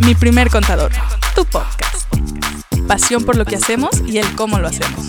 Mi 0.00 0.14
primer 0.14 0.48
contador, 0.50 0.92
tu 1.34 1.44
podcast. 1.44 2.08
Pasión 2.86 3.24
por 3.24 3.36
lo 3.36 3.44
que 3.44 3.56
hacemos 3.56 3.90
y 4.06 4.18
el 4.18 4.34
cómo 4.36 4.58
lo 4.58 4.68
hacemos. 4.68 5.06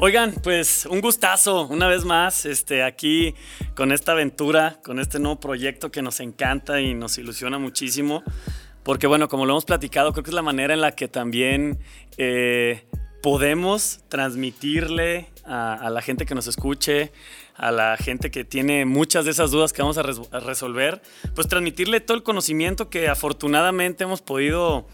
Oigan, 0.00 0.32
pues 0.44 0.86
un 0.86 1.00
gustazo 1.00 1.66
una 1.66 1.88
vez 1.88 2.04
más 2.04 2.46
este, 2.46 2.84
aquí 2.84 3.34
con 3.74 3.90
esta 3.90 4.12
aventura, 4.12 4.78
con 4.84 5.00
este 5.00 5.18
nuevo 5.18 5.40
proyecto 5.40 5.90
que 5.90 6.02
nos 6.02 6.20
encanta 6.20 6.80
y 6.80 6.94
nos 6.94 7.18
ilusiona 7.18 7.58
muchísimo. 7.58 8.22
Porque 8.84 9.08
bueno, 9.08 9.28
como 9.28 9.44
lo 9.44 9.54
hemos 9.54 9.64
platicado, 9.64 10.12
creo 10.12 10.22
que 10.22 10.30
es 10.30 10.34
la 10.34 10.42
manera 10.42 10.72
en 10.72 10.80
la 10.80 10.92
que 10.92 11.08
también 11.08 11.80
eh, 12.16 12.86
podemos 13.22 14.00
transmitirle 14.08 15.26
a, 15.48 15.90
la 15.90 16.02
gente 16.02 16.26
que 16.26 16.34
nos 16.34 16.46
escuche, 16.46 17.12
a 17.54 17.72
la 17.72 17.96
gente 17.96 18.30
que 18.30 18.44
tiene 18.44 18.84
muchas 18.84 19.24
de 19.24 19.30
esas 19.30 19.50
dudas 19.50 19.72
que 19.72 19.82
vamos 19.82 19.98
a, 19.98 20.02
resolver, 20.40 21.00
pues 21.34 21.48
transmitirle 21.48 22.00
todo 22.00 22.16
el 22.16 22.22
conocimiento 22.22 22.90
que 22.90 23.08
afortunadamente 23.08 24.04
hemos 24.04 24.20
podido 24.20 24.86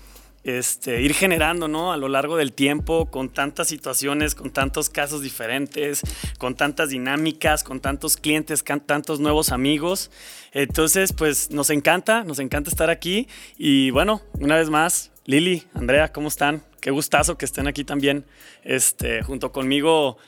este, 0.45 1.01
ir 1.01 1.15
generando 1.15 1.69
¿no? 1.69 1.93
a 1.93 1.96
lo 1.96 2.09
largo 2.09 2.37
del 2.37 2.52
tiempo 2.52 3.10
con 3.10 3.30
tantas 3.30 3.69
situaciones, 3.69 4.34
con 4.34 4.51
tantos 4.51 4.91
casos 4.91 5.23
diferentes, 5.23 6.02
con 6.38 6.55
tantas 6.55 6.91
dinámicas, 6.91 7.65
con 7.65 7.80
tantos 7.80 8.16
clientes, 8.16 8.62
con 8.62 8.80
tantos 8.80 9.21
nuevos 9.21 9.51
amigos. 9.51 10.10
Entonces, 10.52 11.12
pues 11.12 11.51
nos 11.51 11.71
encanta, 11.71 12.24
nos 12.24 12.38
encanta 12.38 12.71
estar 12.71 12.91
aquí. 12.91 13.27
Y 13.57 13.91
bueno, 13.91 14.23
una 14.34 14.57
vez 14.57 14.71
más, 14.71 15.10
Lili, 15.24 15.65
Andrea, 15.74 16.12
¿cómo 16.12 16.29
están? 16.29 16.62
Qué 16.80 16.91
gustazo 16.91 17.38
que 17.38 17.46
estén 17.46 17.66
aquí 17.66 17.82
también 17.82 18.27
este, 18.62 19.23
junto 19.23 19.52
conmigo 19.52 20.18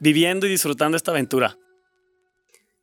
viviendo 0.00 0.46
y 0.46 0.50
disfrutando 0.50 0.96
esta 0.96 1.12
aventura. 1.12 1.56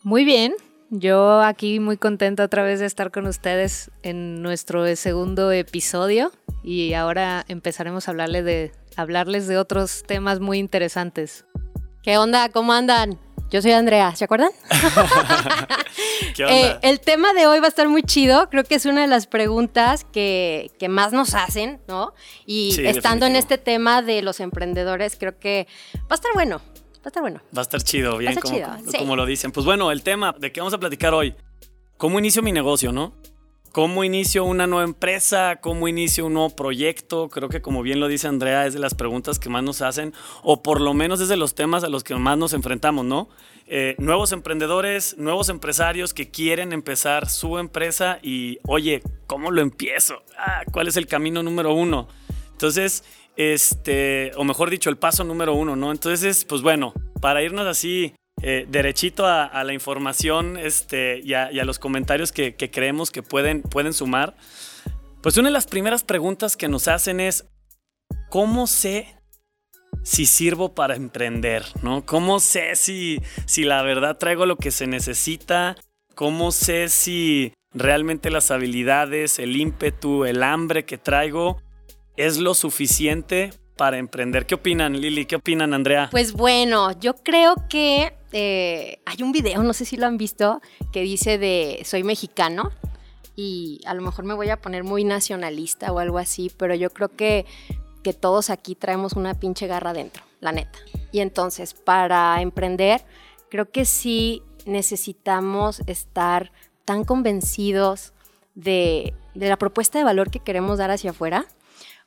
Muy 0.03 0.23
bien, 0.23 0.53
yo 0.90 1.41
aquí 1.41 1.79
muy 1.82 1.98
contenta 1.98 2.46
otra 2.46 2.63
vez 2.63 2.79
de 2.79 2.85
estar 2.85 3.12
con 3.12 3.27
ustedes 3.27 3.91
en 4.04 4.41
nuestro 4.41 4.96
segundo 4.96 5.51
episodio 5.51 6.32
y 6.63 6.93
ahora 6.93 7.43
empezaremos 7.49 8.07
a 8.07 8.12
hablarles 8.12 8.45
de, 8.45 8.71
hablarles 8.95 9.48
de 9.48 9.57
otros 9.57 10.04
temas 10.07 10.40
muy 10.40 10.60
interesantes. 10.60 11.45
¿Qué 12.04 12.18
onda? 12.18 12.49
¿Cómo 12.49 12.71
andan? 12.71 13.20
Yo 13.49 13.62
soy 13.62 13.71
Andrea, 13.71 14.15
¿se 14.15 14.26
acuerdan? 14.26 14.51
¿Qué 16.35 16.43
onda? 16.43 16.55
Eh, 16.55 16.79
el 16.82 16.99
tema 16.99 17.34
de 17.34 17.48
hoy 17.48 17.60
va 17.60 17.65
a 17.65 17.70
estar 17.70 17.88
muy 17.88 18.04
chido, 18.04 18.49
creo 18.49 18.63
que 18.65 18.76
es 18.76 18.85
una 18.85 19.01
de 19.01 19.07
las 19.07 19.26
preguntas 19.26 20.05
que, 20.12 20.71
que 20.77 20.90
más 20.90 21.13
nos 21.13 21.34
hacen, 21.34 21.79
¿no? 21.88 22.13
Y 22.45 22.73
Sí, 22.73 22.85
estando 22.85 23.26
en 23.26 23.38
este 23.38 23.57
tema 23.57 24.01
de 24.01 24.21
los 24.21 24.41
emprendedores, 24.41 25.15
creo 25.18 25.40
que 25.40 25.68
va 25.95 26.07
a 26.12 26.15
estar 26.15 26.32
bueno, 26.34 26.62
va 26.98 27.05
a 27.05 27.07
estar 27.09 27.21
bueno. 27.21 27.41
Va 27.55 27.59
a 27.59 27.63
estar 27.63 27.81
chido, 27.81 28.17
bien, 28.17 28.31
estar 28.34 28.43
como, 28.43 28.55
chido, 28.55 28.67
como- 28.70 28.91
sí. 28.91 28.98
como 28.98 29.15
lo 29.15 29.26
dicen. 29.26 29.51
Pues 29.51 29.65
bueno, 29.65 29.91
el 29.91 30.03
tema 30.03 30.35
de 30.37 30.51
qué 30.51 30.59
vamos 30.59 30.73
a 30.73 30.79
platicar 30.79 31.13
hoy. 31.13 31.35
¿Cómo 31.98 32.20
inicio 32.20 32.41
mi 32.43 32.51
negocio, 32.51 32.91
no? 32.91 33.13
¿Cómo 33.71 34.04
inicio 34.04 34.43
una 34.43 34.65
nueva 34.65 34.85
empresa? 34.85 35.57
¿Cómo 35.62 35.87
inicio 35.87 36.26
un 36.26 36.34
nuevo 36.34 36.55
proyecto? 36.55 37.29
Creo 37.29 37.48
que 37.49 37.62
como 37.62 37.84
bien 37.84 37.99
lo 37.99 38.07
dice 38.07 38.27
Andrea, 38.27 38.65
es 38.65 38.73
de 38.73 38.79
las 38.79 38.95
preguntas 38.95 39.37
que 39.39 39.49
más 39.49 39.63
nos 39.63 39.81
hacen, 39.81 40.13
o 40.41 40.63
por 40.63 40.81
lo 40.81 40.93
menos 40.95 41.20
es 41.21 41.27
de 41.27 41.37
los 41.37 41.54
temas 41.54 41.84
a 41.84 41.89
los 41.89 42.04
que 42.04 42.15
más 42.15 42.37
nos 42.37 42.54
enfrentamos, 42.54 43.05
¿no? 43.05 43.29
Eh, 43.67 43.95
nuevos 43.99 44.32
emprendedores, 44.32 45.17
nuevos 45.17 45.49
empresarios 45.49 46.13
que 46.13 46.32
quieren 46.32 46.71
empezar 46.73 47.29
su 47.29 47.59
empresa 47.59 48.17
y, 48.23 48.57
oye, 48.65 49.04
¿cómo 49.27 49.51
lo 49.51 49.61
empiezo? 49.61 50.23
Ah, 50.39 50.61
¿Cuál 50.71 50.87
es 50.87 50.98
el 50.98 51.05
camino 51.05 51.43
número 51.43 51.73
uno? 51.73 52.07
Entonces, 52.54 53.04
este, 53.38 54.32
o 54.35 54.43
mejor 54.43 54.70
dicho, 54.70 54.90
el 54.90 54.98
paso 54.98 55.24
número 55.24 55.54
uno, 55.54 55.76
¿no? 55.76 55.91
Entonces, 55.91 56.43
pues 56.43 56.62
bueno, 56.62 56.93
para 57.21 57.44
irnos 57.44 57.68
así 57.68 58.13
eh, 58.41 58.66
derechito 58.68 59.26
a, 59.26 59.63
la 59.63 59.74
información 59.74 60.57
este, 60.57 61.21
y, 61.24 61.34
a, 61.34 61.52
y 61.52 61.60
a 61.60 61.66
los 61.66 61.79
comentarios 61.79 62.32
que, 62.32 62.55
que 62.55 62.70
creemos 62.70 63.12
que 63.12 63.24
pueden, 63.24 63.62
pueden 63.62 63.94
sumar, 63.94 64.35
pues 65.22 65.38
una 65.38 65.50
de 65.50 65.53
las 65.53 65.67
primeras 65.67 66.03
preguntas 66.03 66.57
que 66.57 66.67
nos 66.67 66.88
hacen 66.88 67.19
es, 67.19 67.45
¿cómo 68.29 68.67
sé 68.67 69.16
si 70.03 70.25
sirvo 70.25 70.73
para 70.73 70.95
emprender? 70.95 71.63
¿no? 71.81 72.06
¿Cómo 72.06 72.40
sé 72.40 72.75
si, 72.75 73.22
si 73.45 73.63
la 73.63 73.81
verdad 73.81 74.17
traigo 74.17 74.45
lo 74.45 74.57
que 74.57 74.72
se 74.72 74.88
necesita? 74.88 75.75
¿Cómo 76.16 76.51
sé 76.51 76.90
si 76.90 77.53
realmente 77.73 78.31
las 78.31 78.51
habilidades, 78.51 79.40
el 79.40 79.56
ímpetu, 79.56 80.25
el 80.25 80.44
hambre 80.44 80.85
que 80.85 80.97
traigo 80.97 81.61
es 82.17 82.38
lo 82.38 82.53
suficiente 82.53 83.51
para 83.78 83.97
emprender? 83.97 84.45
¿Qué 84.45 84.55
opinan, 84.55 85.00
Lili? 85.00 85.25
¿Qué 85.25 85.38
opinan, 85.38 85.73
Andrea? 85.73 86.09
Pues 86.11 86.33
bueno, 86.33 87.00
yo 87.00 87.16
creo 87.16 87.55
que 87.69 88.13
eh, 88.33 89.00
hay 89.05 89.23
un 89.23 89.31
video, 89.31 89.63
no 89.63 89.73
sé 89.73 89.85
si 89.85 89.95
lo 89.95 90.07
han 90.07 90.17
visto, 90.17 90.61
que 90.91 91.01
dice 91.01 91.38
de 91.38 91.81
soy 91.85 92.03
mexicano 92.03 92.72
y 93.35 93.79
a 93.85 93.94
lo 93.94 94.01
mejor 94.01 94.25
me 94.25 94.33
voy 94.33 94.50
a 94.50 94.59
poner 94.59 94.83
muy 94.83 95.03
nacionalista 95.03 95.91
o 95.91 96.00
algo 96.00 96.17
así, 96.17 96.51
pero 96.57 96.73
yo 96.73 96.89
creo 96.89 97.09
que, 97.09 97.45
que 98.03 98.13
todos 98.13 98.49
aquí 98.49 98.75
traemos 98.75 99.13
una 99.13 99.35
pinche 99.35 99.67
garra 99.67 99.94
dentro, 99.94 100.23
la 100.39 100.51
neta. 100.51 100.79
Y 101.11 101.19
entonces, 101.19 101.73
para 101.75 102.41
emprender, 102.41 103.05
creo 103.49 103.69
que 103.69 103.85
sí 103.85 104.41
necesitamos 104.66 105.81
estar 105.85 106.51
tan 106.84 107.05
convencidos 107.05 108.13
de, 108.55 109.13
de 109.35 109.49
la 109.49 109.57
propuesta 109.57 109.99
de 109.99 110.03
valor 110.03 110.31
que 110.31 110.39
queremos 110.39 110.79
dar 110.79 110.89
hacia 110.89 111.11
afuera. 111.11 111.45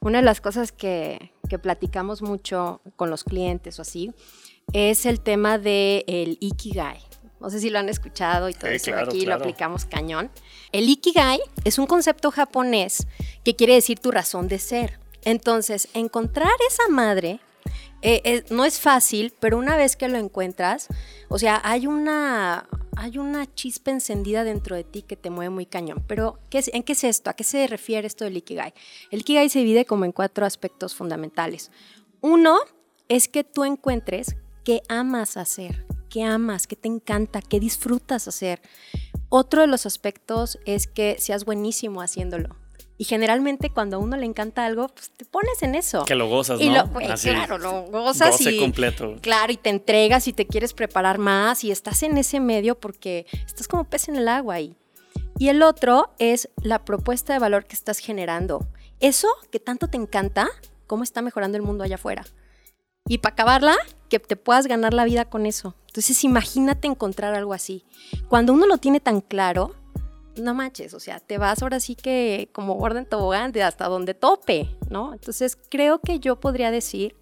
Una 0.00 0.18
de 0.18 0.24
las 0.24 0.40
cosas 0.40 0.72
que, 0.72 1.32
que 1.48 1.58
platicamos 1.58 2.22
mucho 2.22 2.80
con 2.96 3.10
los 3.10 3.22
clientes 3.24 3.78
o 3.78 3.82
así 3.82 4.12
es 4.72 5.04
el 5.04 5.20
tema 5.20 5.58
del 5.58 6.04
el 6.06 6.38
Ikigai. 6.40 6.98
No 7.38 7.50
sé 7.50 7.60
si 7.60 7.70
lo 7.70 7.78
han 7.78 7.88
escuchado 7.88 8.48
y 8.48 8.54
todo 8.54 8.70
Sí, 8.70 8.76
eso 8.76 8.90
claro, 8.92 9.08
aquí 9.10 9.24
claro. 9.24 9.38
lo 9.38 9.44
aplicamos 9.44 9.84
cañón. 9.84 10.30
El 10.72 10.88
Ikigai 10.88 11.40
es 11.64 11.78
un 11.78 11.86
concepto 11.86 12.30
japonés 12.30 13.06
que 13.44 13.56
quiere 13.56 13.74
decir 13.74 13.98
tu 13.98 14.10
razón 14.10 14.48
de 14.48 14.58
ser. 14.58 14.98
Entonces, 15.22 15.88
encontrar 15.94 16.52
esa 16.68 16.88
madre 16.88 17.40
eh, 18.02 18.20
eh, 18.24 18.44
no 18.50 18.64
es 18.64 18.80
fácil, 18.80 19.32
pero 19.40 19.58
una 19.58 19.76
vez 19.76 19.96
que 19.96 20.08
lo 20.08 20.18
encuentras, 20.18 20.88
o 21.28 21.38
sea, 21.38 21.60
hay 21.64 21.86
una, 21.86 22.68
hay 22.96 23.18
una 23.18 23.52
chispa 23.54 23.90
encendida 23.90 24.42
dentro 24.44 24.74
de 24.76 24.84
ti 24.84 25.02
que 25.02 25.16
te 25.16 25.30
mueve 25.30 25.50
muy 25.50 25.66
cañón. 25.66 26.02
Pero, 26.06 26.38
¿qué 26.50 26.58
es- 26.58 26.70
¿en 26.72 26.82
qué 26.82 26.92
es 26.92 27.04
esto? 27.04 27.30
¿A 27.30 27.34
qué 27.34 27.44
se 27.44 27.66
refiere 27.66 28.06
esto 28.06 28.24
del 28.24 28.36
Ikigai? 28.36 28.72
El 29.10 29.20
Ikigai 29.20 29.48
se 29.48 29.58
divide 29.60 29.84
como 29.84 30.04
en 30.04 30.12
cuatro 30.12 30.46
aspectos 30.46 30.94
fundamentales. 30.94 31.70
Uno 32.20 32.56
es 33.08 33.28
que 33.28 33.44
tú 33.44 33.64
encuentres 33.64 34.36
qué 34.64 34.82
amas 34.88 35.36
hacer, 35.36 35.86
qué 36.08 36.22
amas, 36.24 36.66
qué 36.66 36.76
te 36.76 36.88
encanta, 36.88 37.40
qué 37.42 37.60
disfrutas 37.60 38.28
hacer. 38.28 38.60
Otro 39.28 39.60
de 39.60 39.66
los 39.68 39.86
aspectos 39.86 40.58
es 40.66 40.86
que 40.86 41.16
seas 41.18 41.44
buenísimo 41.44 42.02
haciéndolo. 42.02 42.56
Y 43.00 43.04
generalmente 43.04 43.70
cuando 43.70 43.96
a 43.96 43.98
uno 43.98 44.14
le 44.18 44.26
encanta 44.26 44.66
algo, 44.66 44.88
pues 44.88 45.10
te 45.16 45.24
pones 45.24 45.62
en 45.62 45.74
eso. 45.74 46.04
Que 46.04 46.14
lo 46.14 46.28
gozas, 46.28 46.60
Y 46.60 46.68
¿no? 46.68 46.74
lo- 46.82 46.86
güey, 46.88 47.06
Así, 47.06 47.30
claro, 47.30 47.56
lo 47.56 47.84
gozas 47.84 48.32
goce 48.32 48.52
y- 48.52 48.58
completo. 48.58 49.16
Claro, 49.22 49.50
y 49.50 49.56
te 49.56 49.70
entregas 49.70 50.28
y 50.28 50.34
te 50.34 50.46
quieres 50.46 50.74
preparar 50.74 51.16
más 51.16 51.64
y 51.64 51.70
estás 51.70 52.02
en 52.02 52.18
ese 52.18 52.40
medio 52.40 52.78
porque 52.78 53.24
estás 53.46 53.68
como 53.68 53.84
pez 53.84 54.10
en 54.10 54.16
el 54.16 54.28
agua 54.28 54.56
ahí. 54.56 54.76
Y 55.38 55.48
el 55.48 55.62
otro 55.62 56.10
es 56.18 56.50
la 56.62 56.84
propuesta 56.84 57.32
de 57.32 57.38
valor 57.38 57.64
que 57.64 57.74
estás 57.74 58.00
generando. 58.00 58.66
Eso 59.00 59.28
que 59.50 59.60
tanto 59.60 59.88
te 59.88 59.96
encanta, 59.96 60.50
cómo 60.86 61.02
está 61.02 61.22
mejorando 61.22 61.56
el 61.56 61.62
mundo 61.62 61.84
allá 61.84 61.94
afuera. 61.94 62.26
Y 63.08 63.16
para 63.16 63.32
acabarla, 63.32 63.76
que 64.10 64.18
te 64.18 64.36
puedas 64.36 64.66
ganar 64.66 64.92
la 64.92 65.06
vida 65.06 65.24
con 65.24 65.46
eso. 65.46 65.74
Entonces 65.86 66.22
imagínate 66.22 66.86
encontrar 66.86 67.34
algo 67.34 67.54
así. 67.54 67.82
Cuando 68.28 68.52
uno 68.52 68.66
lo 68.66 68.76
tiene 68.76 69.00
tan 69.00 69.22
claro, 69.22 69.74
no 70.40 70.54
manches, 70.54 70.94
o 70.94 71.00
sea, 71.00 71.20
te 71.20 71.38
vas 71.38 71.62
ahora 71.62 71.80
sí 71.80 71.94
que 71.94 72.48
como 72.52 72.74
guarda 72.74 73.00
en 73.00 73.06
tobogán 73.06 73.52
de 73.52 73.62
hasta 73.62 73.86
donde 73.86 74.14
tope, 74.14 74.76
¿no? 74.88 75.12
Entonces 75.12 75.56
creo 75.68 76.00
que 76.00 76.20
yo 76.20 76.40
podría 76.40 76.70
decir 76.70 77.16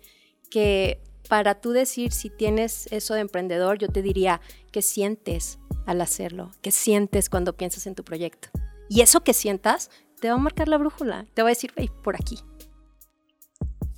que 0.51 1.01
para 1.29 1.61
tú 1.61 1.73
decir 1.73 2.13
si 2.13 2.31
tienes 2.31 2.87
eso 2.91 3.15
de 3.15 3.21
emprendedor, 3.21 3.79
yo 3.79 3.89
te 3.89 4.03
diría 4.03 4.41
que 4.73 4.83
sientes 4.83 5.59
al 5.87 6.01
hacerlo, 6.01 6.51
que 6.63 6.71
sientes 6.71 7.29
cuando 7.31 7.57
piensas 7.57 7.87
en 7.87 7.95
tu 7.95 8.05
proyecto. 8.05 8.49
Y 8.89 9.03
eso 9.03 9.21
que 9.23 9.35
sientas 9.35 9.91
te 10.21 10.29
va 10.29 10.35
a 10.35 10.39
marcar 10.39 10.69
la 10.69 10.79
brújula, 10.79 11.27
te 11.35 11.43
va 11.43 11.49
a 11.49 11.51
decir, 11.51 11.73
"Ey, 11.77 11.91
por 12.03 12.17
aquí. 12.17 12.39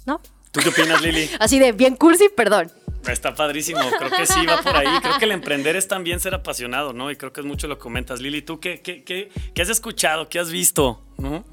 ¿No? 0.07 0.21
¿Tú 0.51 0.61
qué 0.61 0.71
opinas, 0.71 1.01
Lili? 1.01 1.31
Así 1.39 1.59
de 1.59 1.73
bien 1.73 1.95
cursi, 1.95 2.29
perdón. 2.29 2.73
Está 3.09 3.35
padrísimo, 3.35 3.81
creo 3.99 4.11
que 4.11 4.27
sí 4.27 4.45
va 4.47 4.61
por 4.63 4.77
ahí. 4.77 5.01
Creo 5.01 5.19
que 5.19 5.25
el 5.25 5.33
emprender 5.33 5.77
es 5.77 5.89
también 5.89 6.21
ser 6.21 6.35
apasionado, 6.35 6.93
¿no? 6.93 7.11
Y 7.11 7.17
creo 7.17 7.33
que 7.33 7.41
es 7.41 7.47
mucho 7.47 7.67
lo 7.67 7.77
que 7.77 7.83
comentas. 7.83 8.21
Lili, 8.21 8.43
¿tú 8.43 8.61
qué, 8.61 8.81
qué, 8.83 9.05
qué, 9.05 9.31
qué 9.55 9.63
has 9.63 9.71
escuchado? 9.71 10.29
¿Qué 10.29 10.39
has 10.39 10.51
visto? 10.51 11.03
¿No? 11.19 11.45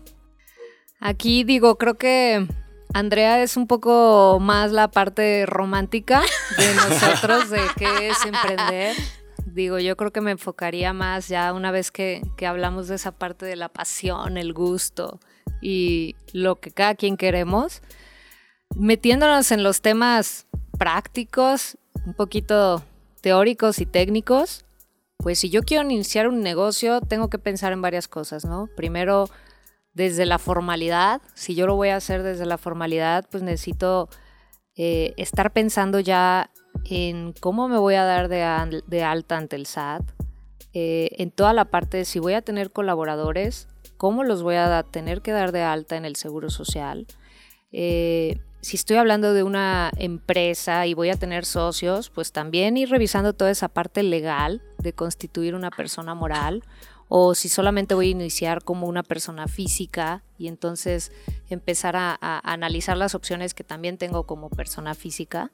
Aquí 0.99 1.43
digo, 1.43 1.77
creo 1.77 1.97
que 1.97 2.47
Andrea 2.93 3.43
es 3.43 3.57
un 3.57 3.67
poco 3.67 4.39
más 4.41 4.71
la 4.71 4.89
parte 4.89 5.45
romántica 5.45 6.21
de 6.57 6.73
nosotros, 6.75 7.49
de 7.49 7.61
qué 7.77 8.09
es 8.09 8.25
emprender. 8.25 8.95
Digo, 9.45 9.79
yo 9.79 9.95
creo 9.95 10.11
que 10.11 10.21
me 10.21 10.31
enfocaría 10.31 10.93
más 10.93 11.27
ya 11.27 11.53
una 11.53 11.71
vez 11.71 11.91
que, 11.91 12.21
que 12.37 12.45
hablamos 12.45 12.87
de 12.87 12.95
esa 12.95 13.11
parte 13.11 13.45
de 13.45 13.55
la 13.55 13.69
pasión, 13.69 14.37
el 14.37 14.53
gusto 14.53 15.19
y 15.61 16.15
lo 16.33 16.57
que 16.57 16.71
cada 16.71 16.95
quien 16.95 17.17
queremos, 17.17 17.81
metiéndonos 18.75 19.51
en 19.51 19.63
los 19.63 19.81
temas 19.81 20.46
prácticos, 20.77 21.77
un 22.05 22.13
poquito 22.13 22.83
teóricos 23.21 23.79
y 23.79 23.85
técnicos, 23.85 24.65
pues 25.17 25.39
si 25.39 25.49
yo 25.49 25.63
quiero 25.63 25.83
iniciar 25.83 26.27
un 26.27 26.41
negocio, 26.41 27.01
tengo 27.01 27.29
que 27.29 27.39
pensar 27.39 27.73
en 27.73 27.81
varias 27.81 28.07
cosas, 28.07 28.45
¿no? 28.45 28.69
Primero, 28.75 29.29
desde 29.93 30.25
la 30.25 30.37
formalidad, 30.37 31.21
si 31.33 31.55
yo 31.55 31.65
lo 31.65 31.75
voy 31.75 31.89
a 31.89 31.95
hacer 31.95 32.23
desde 32.23 32.45
la 32.45 32.57
formalidad, 32.57 33.25
pues 33.29 33.41
necesito 33.43 34.09
eh, 34.75 35.13
estar 35.17 35.51
pensando 35.51 35.99
ya 35.99 36.51
en 36.85 37.33
cómo 37.33 37.67
me 37.67 37.79
voy 37.79 37.95
a 37.95 38.03
dar 38.03 38.29
de, 38.29 38.43
alta 39.03 39.37
ante 39.37 39.55
el 39.55 39.65
SAT, 39.65 40.03
eh, 40.73 41.09
en 41.17 41.31
toda 41.31 41.53
la 41.53 41.65
parte 41.65 41.97
de 41.97 42.05
si 42.05 42.19
voy 42.19 42.33
a 42.33 42.43
tener 42.43 42.71
colaboradores, 42.71 43.67
cómo 43.97 44.23
los 44.23 44.43
voy 44.43 44.55
a 44.55 44.83
tener 44.83 45.21
que 45.23 45.31
dar 45.31 45.51
de 45.51 45.63
alta 45.63 45.97
en 45.97 46.05
el 46.05 46.15
Seguro 46.15 46.51
Social. 46.51 47.07
Eh, 47.71 48.39
si 48.67 48.75
estoy 48.75 48.97
hablando 48.97 49.33
de 49.33 49.43
una 49.43 49.91
empresa 49.95 50.87
y 50.87 50.93
voy 50.93 51.09
a 51.09 51.15
tener 51.15 51.45
socios, 51.45 52.09
pues 52.09 52.33
también 52.33 52.75
ir 52.75 52.89
revisando 52.89 53.31
toda 53.31 53.49
esa 53.49 53.69
parte 53.69 54.03
legal 54.03 54.61
de 54.77 54.91
constituir 54.91 55.55
una 55.55 55.71
persona 55.71 56.15
moral 56.15 56.63
o 57.07 57.33
si 57.33 57.47
solamente 57.47 57.95
voy 57.95 58.07
a 58.07 58.11
iniciar 58.11 58.65
como 58.65 58.87
una 58.87 59.03
persona 59.03 59.47
física 59.47 60.21
y 60.37 60.49
entonces 60.49 61.13
empezar 61.49 61.95
a, 61.95 62.17
analizar 62.43 62.97
las 62.97 63.15
opciones 63.15 63.53
que 63.53 63.63
también 63.63 63.97
tengo 63.97 64.23
como 64.23 64.49
persona 64.49 64.95
física. 64.95 65.49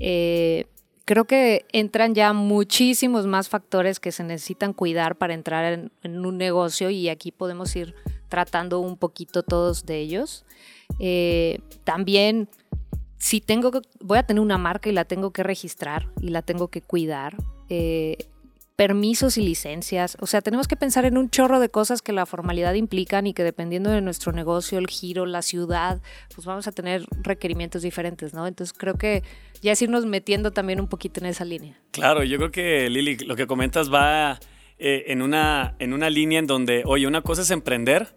Eh, 0.00 0.64
creo 1.04 1.26
que 1.26 1.66
entran 1.74 2.14
ya 2.14 2.32
muchísimos 2.32 3.26
más 3.26 3.50
factores 3.50 4.00
que 4.00 4.10
se 4.10 4.24
necesitan 4.24 4.72
cuidar 4.72 5.16
para 5.16 5.34
entrar 5.34 5.90
en, 6.02 6.24
un 6.24 6.38
negocio 6.38 6.88
y 6.88 7.10
aquí 7.10 7.30
podemos 7.30 7.76
ir 7.76 7.94
tratando 8.30 8.80
un 8.80 8.96
poquito 8.96 9.42
todos 9.42 9.84
de 9.84 9.98
ellos. 9.98 10.46
Eh, 10.98 11.60
también, 11.84 12.48
si 13.18 13.40
tengo, 13.40 13.70
voy 14.00 14.18
a 14.18 14.22
tener 14.24 14.40
una 14.40 14.58
marca 14.58 14.88
y 14.88 14.92
la 14.92 15.04
tengo 15.04 15.32
que 15.32 15.42
registrar 15.42 16.08
y 16.20 16.28
la 16.28 16.42
tengo 16.42 16.68
que 16.68 16.82
cuidar. 16.82 17.36
Eh, 17.68 18.16
permisos 18.78 19.36
y 19.38 19.42
licencias. 19.42 20.16
O 20.20 20.28
sea, 20.28 20.40
tenemos 20.40 20.68
que 20.68 20.76
pensar 20.76 21.04
en 21.04 21.18
un 21.18 21.30
chorro 21.30 21.58
de 21.58 21.68
cosas 21.68 22.00
que 22.00 22.12
la 22.12 22.26
formalidad 22.26 22.74
implican 22.74 23.26
y 23.26 23.34
que 23.34 23.42
dependiendo 23.42 23.90
de 23.90 24.00
nuestro 24.00 24.30
negocio, 24.30 24.78
el 24.78 24.86
giro, 24.86 25.26
la 25.26 25.42
ciudad, 25.42 26.00
pues 26.32 26.46
vamos 26.46 26.68
a 26.68 26.70
tener 26.70 27.04
requerimientos 27.24 27.82
diferentes, 27.82 28.34
¿no? 28.34 28.46
Entonces 28.46 28.72
creo 28.78 28.94
que 28.94 29.24
ya 29.62 29.72
es 29.72 29.82
irnos 29.82 30.06
metiendo 30.06 30.52
también 30.52 30.80
un 30.80 30.86
poquito 30.86 31.18
en 31.18 31.26
esa 31.26 31.44
línea. 31.44 31.76
Claro, 31.90 32.22
yo 32.22 32.38
creo 32.38 32.52
que 32.52 32.88
Lili, 32.88 33.16
lo 33.16 33.34
que 33.34 33.48
comentas 33.48 33.92
va 33.92 34.38
eh, 34.78 35.06
en, 35.08 35.22
una, 35.22 35.74
en 35.80 35.92
una 35.92 36.08
línea 36.08 36.38
en 36.38 36.46
donde, 36.46 36.84
oye, 36.86 37.08
una 37.08 37.22
cosa 37.22 37.42
es 37.42 37.50
emprender 37.50 38.14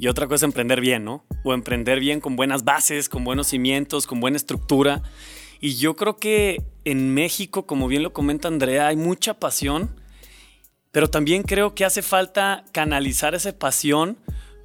y 0.00 0.08
otra 0.08 0.26
cosa 0.26 0.36
es 0.36 0.42
emprender 0.44 0.80
bien, 0.80 1.04
¿no? 1.04 1.26
O 1.44 1.52
emprender 1.52 2.00
bien 2.00 2.20
con 2.20 2.34
buenas 2.34 2.64
bases, 2.64 3.10
con 3.10 3.22
buenos 3.22 3.48
cimientos, 3.48 4.06
con 4.06 4.18
buena 4.18 4.38
estructura. 4.38 5.02
Y 5.60 5.76
yo 5.76 5.94
creo 5.94 6.16
que 6.16 6.62
en 6.86 7.12
México, 7.12 7.66
como 7.66 7.86
bien 7.86 8.02
lo 8.02 8.14
comenta 8.14 8.48
Andrea, 8.48 8.86
hay 8.86 8.96
mucha 8.96 9.34
pasión, 9.34 9.94
pero 10.90 11.10
también 11.10 11.42
creo 11.42 11.74
que 11.74 11.84
hace 11.84 12.00
falta 12.00 12.64
canalizar 12.72 13.34
esa 13.34 13.52
pasión 13.52 14.16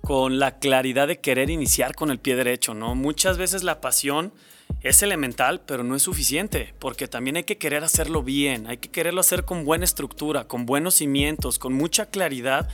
con 0.02 0.40
la 0.40 0.58
claridad 0.60 1.10
de 1.10 1.20
querer 1.20 1.50
iniciar 1.50 1.96
con 1.96 2.12
el 2.12 2.20
pie 2.20 2.38
derecho, 2.38 2.74
¿no? 2.74 2.96
Muchas 2.96 3.38
veces 3.38 3.62
la 3.64 3.82
pasión 3.82 4.32
es 4.84 5.04
elemental, 5.04 5.62
pero 5.66 5.84
no 5.84 5.98
es 5.98 6.04
suficiente, 6.04 6.74
porque 6.80 7.10
también 7.10 7.36
hay 7.36 7.44
que 7.44 7.58
querer 7.58 7.84
hacerlo 7.84 8.24
bien, 8.24 8.68
hay 8.68 8.78
que 8.78 8.90
quererlo 8.90 9.20
hacer 9.20 9.44
con 9.44 9.66
buena 9.66 9.84
estructura, 9.84 10.48
con 10.48 10.66
buenos 10.66 10.96
cimientos, 10.96 11.60
con 11.60 11.74
mucha 11.74 12.06
claridad 12.06 12.70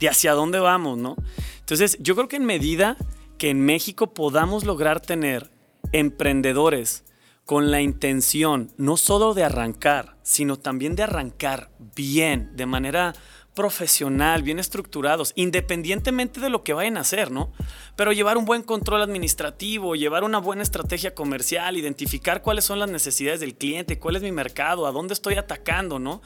de 0.00 0.08
hacia 0.08 0.32
dónde 0.32 0.58
vamos, 0.58 0.98
¿no? 0.98 1.16
Entonces, 1.60 1.96
yo 2.00 2.16
creo 2.16 2.28
que 2.28 2.36
en 2.36 2.46
medida 2.46 2.96
que 3.38 3.50
en 3.50 3.60
México 3.60 4.12
podamos 4.12 4.64
lograr 4.64 5.00
tener 5.00 5.50
emprendedores 5.92 7.04
con 7.44 7.70
la 7.70 7.80
intención 7.80 8.72
no 8.76 8.96
solo 8.96 9.34
de 9.34 9.44
arrancar, 9.44 10.16
sino 10.22 10.56
también 10.56 10.94
de 10.94 11.02
arrancar 11.02 11.70
bien, 11.96 12.54
de 12.54 12.66
manera 12.66 13.12
profesional, 13.54 14.42
bien 14.42 14.58
estructurados, 14.58 15.32
independientemente 15.34 16.40
de 16.40 16.50
lo 16.50 16.62
que 16.62 16.72
vayan 16.72 16.96
a 16.96 17.00
hacer, 17.00 17.30
¿no? 17.30 17.52
Pero 17.96 18.12
llevar 18.12 18.38
un 18.38 18.44
buen 18.44 18.62
control 18.62 19.02
administrativo, 19.02 19.96
llevar 19.96 20.22
una 20.22 20.38
buena 20.38 20.62
estrategia 20.62 21.14
comercial, 21.14 21.76
identificar 21.76 22.42
cuáles 22.42 22.64
son 22.64 22.78
las 22.78 22.90
necesidades 22.90 23.40
del 23.40 23.56
cliente, 23.56 23.98
cuál 23.98 24.16
es 24.16 24.22
mi 24.22 24.32
mercado, 24.32 24.86
a 24.86 24.92
dónde 24.92 25.14
estoy 25.14 25.34
atacando, 25.34 25.98
¿no? 25.98 26.22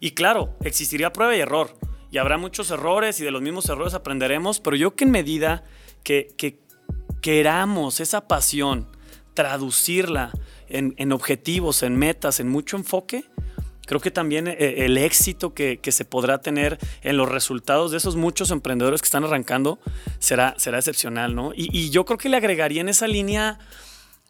Y 0.00 0.12
claro, 0.12 0.56
existiría 0.62 1.12
prueba 1.12 1.36
y 1.36 1.40
error, 1.40 1.76
y 2.10 2.18
habrá 2.18 2.38
muchos 2.38 2.70
errores 2.70 3.20
y 3.20 3.24
de 3.24 3.30
los 3.30 3.42
mismos 3.42 3.68
errores 3.68 3.94
aprenderemos, 3.94 4.60
pero 4.60 4.76
yo 4.76 4.94
que 4.94 5.04
en 5.04 5.10
medida 5.10 5.64
que, 6.02 6.34
que 6.36 6.60
queramos 7.20 8.00
esa 8.00 8.26
pasión, 8.26 8.88
traducirla 9.34 10.32
en, 10.68 11.12
objetivos, 11.12 11.82
en 11.82 11.96
metas, 11.96 12.40
en 12.40 12.48
mucho 12.48 12.76
enfoque, 12.76 13.24
creo 13.86 14.00
que 14.00 14.10
también 14.10 14.48
eh, 14.48 14.84
el 14.84 14.98
éxito 14.98 15.54
que, 15.54 15.80
se 15.82 16.04
podrá 16.04 16.38
tener 16.38 16.78
en 17.02 17.16
los 17.16 17.28
resultados 17.28 17.90
de 17.90 17.98
esos 17.98 18.16
muchos 18.16 18.50
emprendedores 18.50 19.00
que 19.00 19.06
están 19.06 19.24
arrancando 19.24 19.78
será, 20.18 20.54
será 20.58 20.78
excepcional, 20.78 21.34
¿no? 21.34 21.52
Y, 21.54 21.90
yo 21.90 22.04
creo 22.04 22.18
que 22.18 22.28
le 22.28 22.36
agregaría 22.36 22.80
en 22.80 22.88
esa 22.88 23.06
línea 23.06 23.58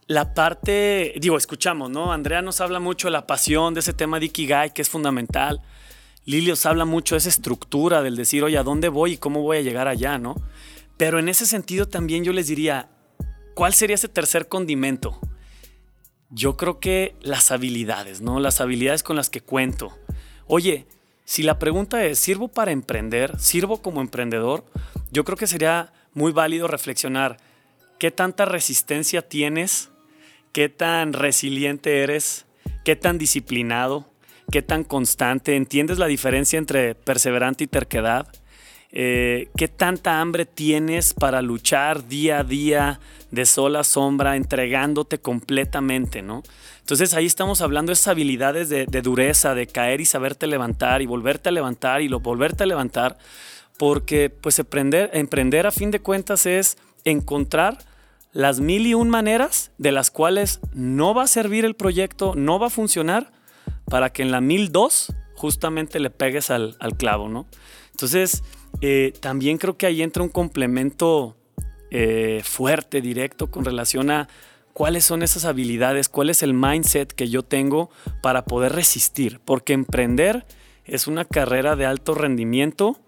la 0.06 0.34
parte, 0.34 1.14
digo, 1.20 1.36
escuchamos, 1.36 1.90
¿no? 1.90 2.12
Andrea 2.12 2.40
nos 2.40 2.60
habla 2.60 2.78
mucho 2.78 3.08
de 3.08 3.12
la 3.12 3.26
pasión, 3.26 3.74
de 3.74 3.80
ese 3.80 3.92
tema 3.92 4.20
de 4.20 4.26
Ikigai, 4.26 4.72
que 4.72 4.82
es 4.82 4.88
fundamental. 4.88 5.60
Lili 6.28 6.50
os 6.50 6.66
habla 6.66 6.84
mucho 6.84 7.14
de 7.14 7.20
esa 7.20 7.30
estructura, 7.30 8.02
del 8.02 8.14
decir, 8.14 8.44
oye, 8.44 8.58
¿a 8.58 8.62
dónde 8.62 8.90
voy 8.90 9.12
y 9.12 9.16
cómo 9.16 9.40
voy 9.40 9.56
a 9.56 9.62
llegar 9.62 9.88
allá, 9.88 10.18
¿no? 10.18 10.36
Pero 10.98 11.18
en 11.18 11.30
ese 11.30 11.46
sentido 11.46 11.88
también 11.88 12.22
yo 12.22 12.34
les 12.34 12.48
diría, 12.48 12.90
¿cuál 13.54 13.72
sería 13.72 13.94
ese 13.94 14.08
tercer 14.08 14.46
condimento? 14.46 15.18
Yo 16.28 16.58
creo 16.58 16.80
que 16.80 17.16
las 17.22 17.50
habilidades, 17.50 18.20
¿no? 18.20 18.40
Las 18.40 18.60
habilidades 18.60 19.02
con 19.02 19.16
las 19.16 19.30
que 19.30 19.40
cuento. 19.40 19.96
Oye, 20.46 20.86
si 21.24 21.42
la 21.42 21.58
pregunta 21.58 22.04
es, 22.04 22.18
¿sirvo 22.18 22.48
para 22.48 22.72
emprender? 22.72 23.40
¿Sirvo 23.40 23.80
como 23.80 24.02
emprendedor? 24.02 24.66
Yo 25.10 25.24
creo 25.24 25.38
que 25.38 25.46
sería 25.46 25.94
muy 26.12 26.32
válido 26.32 26.68
reflexionar 26.68 27.38
qué 27.98 28.10
tanta 28.10 28.44
resistencia 28.44 29.26
tienes, 29.26 29.88
qué 30.52 30.68
tan 30.68 31.14
resiliente 31.14 32.02
eres, 32.02 32.44
qué 32.84 32.96
tan 32.96 33.16
disciplinado, 33.16 34.12
qué 34.50 34.62
tan 34.62 34.84
constante, 34.84 35.56
entiendes 35.56 35.98
la 35.98 36.06
diferencia 36.06 36.58
entre 36.58 36.94
perseverante 36.94 37.64
y 37.64 37.66
terquedad, 37.66 38.26
eh, 38.90 39.50
qué 39.56 39.68
tanta 39.68 40.20
hambre 40.20 40.46
tienes 40.46 41.12
para 41.12 41.42
luchar 41.42 42.08
día 42.08 42.38
a 42.38 42.44
día 42.44 43.00
de 43.30 43.44
sol 43.44 43.76
a 43.76 43.84
sombra, 43.84 44.36
entregándote 44.36 45.18
completamente, 45.18 46.22
¿no? 46.22 46.42
Entonces 46.80 47.12
ahí 47.12 47.26
estamos 47.26 47.60
hablando 47.60 47.90
de 47.90 47.94
esas 47.94 48.08
habilidades 48.08 48.70
de, 48.70 48.86
dureza, 49.02 49.54
de 49.54 49.66
caer 49.66 50.00
y 50.00 50.06
saberte 50.06 50.46
levantar 50.46 51.02
y 51.02 51.06
volverte 51.06 51.50
a 51.50 51.52
levantar 51.52 52.00
y 52.00 52.08
lo, 52.08 52.20
volverte 52.20 52.62
a 52.62 52.66
levantar, 52.66 53.18
porque 53.76 54.30
pues 54.30 54.58
emprender, 54.58 55.10
emprender 55.12 55.66
a 55.66 55.70
fin 55.70 55.90
de 55.90 56.00
cuentas 56.00 56.46
es 56.46 56.78
encontrar 57.04 57.76
las 58.32 58.60
mil 58.60 58.86
y 58.86 58.94
un 58.94 59.10
maneras 59.10 59.70
de 59.76 59.92
las 59.92 60.10
cuales 60.10 60.60
no 60.72 61.12
va 61.12 61.24
a 61.24 61.26
servir 61.26 61.66
el 61.66 61.74
proyecto, 61.74 62.32
no 62.34 62.58
va 62.58 62.68
a 62.68 62.70
funcionar, 62.70 63.32
para 63.88 64.10
que 64.10 64.22
en 64.22 64.30
la 64.30 64.40
mil 64.40 64.72
dos 64.72 65.12
justamente 65.34 66.00
le 66.00 66.10
pegues 66.10 66.50
al, 66.50 66.76
al 66.80 66.96
clavo, 66.96 67.28
¿no? 67.28 67.46
Entonces, 67.92 68.42
eh, 68.80 69.12
también 69.20 69.58
creo 69.58 69.76
que 69.76 69.86
ahí 69.86 70.02
entra 70.02 70.22
un 70.22 70.28
complemento 70.28 71.36
eh, 71.90 72.42
fuerte, 72.44 73.00
directo, 73.00 73.50
con 73.50 73.64
relación 73.64 74.10
a 74.10 74.28
cuáles 74.72 75.04
son 75.04 75.22
esas 75.22 75.44
habilidades, 75.44 76.08
cuál 76.08 76.30
es 76.30 76.42
el 76.42 76.54
mindset 76.54 77.12
que 77.12 77.28
yo 77.28 77.42
tengo 77.42 77.90
para 78.22 78.44
poder 78.44 78.72
resistir, 78.72 79.40
porque 79.44 79.72
emprender 79.72 80.46
es 80.84 81.06
una 81.06 81.24
carrera 81.24 81.76
de 81.76 81.86
alto 81.86 82.14
rendimiento, 82.14 83.00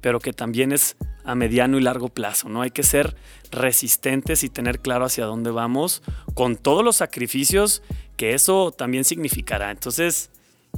pero 0.00 0.20
que 0.20 0.32
también 0.32 0.72
es 0.72 0.96
a 1.24 1.34
mediano 1.34 1.78
y 1.78 1.80
largo 1.80 2.10
plazo, 2.10 2.50
¿no? 2.50 2.60
Hay 2.60 2.70
que 2.70 2.82
ser 2.82 3.16
resistentes 3.50 4.44
y 4.44 4.50
tener 4.50 4.80
claro 4.80 5.06
hacia 5.06 5.24
dónde 5.24 5.50
vamos 5.50 6.02
con 6.34 6.56
todos 6.56 6.84
los 6.84 6.96
sacrificios 6.96 7.82
que 8.16 8.34
eso 8.34 8.72
también 8.72 9.04
significará. 9.04 9.70
Entonces, 9.70 10.30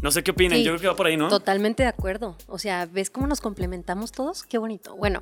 no 0.02 0.11
sé 0.11 0.23
qué 0.23 0.33
opinan, 0.33 0.59
yo 0.59 0.73
creo 0.73 0.81
que 0.81 0.87
va 0.88 0.97
por 0.97 1.07
ahí, 1.07 1.16
¿no? 1.16 1.28
Totalmente 1.28 1.83
de 1.83 1.88
acuerdo. 1.88 2.37
O 2.49 2.59
sea, 2.59 2.87
¿ves 2.87 3.11
cómo 3.11 3.26
nos 3.26 3.40
complementamos 3.40 4.12
todos? 4.12 4.43
Qué 4.45 4.59
bonito. 4.59 4.95
Bueno, 4.97 5.21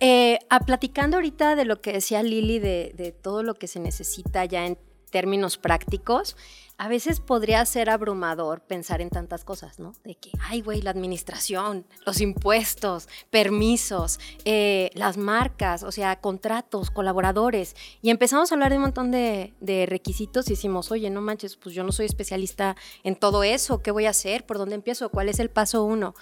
eh, 0.00 0.38
a 0.50 0.60
platicando 0.60 1.16
ahorita 1.16 1.56
de 1.56 1.64
lo 1.64 1.80
que 1.80 1.92
decía 1.92 2.22
Lili, 2.22 2.58
de, 2.58 2.92
de 2.96 3.12
todo 3.12 3.42
lo 3.42 3.54
que 3.54 3.68
se 3.68 3.80
necesita 3.80 4.44
ya 4.44 4.66
en 4.66 4.76
términos 5.10 5.58
prácticos, 5.58 6.36
a 6.82 6.88
veces 6.88 7.20
podría 7.20 7.64
ser 7.64 7.90
abrumador 7.90 8.60
pensar 8.60 9.00
en 9.00 9.08
tantas 9.08 9.44
cosas, 9.44 9.78
¿no? 9.78 9.92
De 10.02 10.16
que, 10.16 10.32
ay, 10.40 10.62
güey, 10.62 10.82
la 10.82 10.90
administración, 10.90 11.86
los 12.04 12.20
impuestos, 12.20 13.08
permisos, 13.30 14.18
eh, 14.44 14.90
las 14.94 15.16
marcas, 15.16 15.84
o 15.84 15.92
sea, 15.92 16.20
contratos, 16.20 16.90
colaboradores. 16.90 17.76
Y 18.02 18.10
empezamos 18.10 18.50
a 18.50 18.56
hablar 18.56 18.72
de 18.72 18.78
un 18.78 18.82
montón 18.82 19.12
de, 19.12 19.54
de, 19.60 19.86
requisitos 19.86 20.48
y 20.48 20.54
decimos, 20.54 20.90
oye, 20.90 21.08
no 21.08 21.20
manches, 21.20 21.54
pues 21.54 21.72
yo 21.72 21.84
no 21.84 21.92
soy 21.92 22.06
especialista 22.06 22.74
en 23.04 23.14
todo 23.14 23.44
eso, 23.44 23.80
¿qué 23.80 23.92
voy 23.92 24.06
a 24.06 24.10
hacer? 24.10 24.44
¿Por 24.44 24.58
dónde 24.58 24.74
empiezo? 24.74 25.08
¿Cuál 25.08 25.28
es 25.28 25.38
el 25.38 25.50
paso 25.50 25.84
uno? 25.84 26.16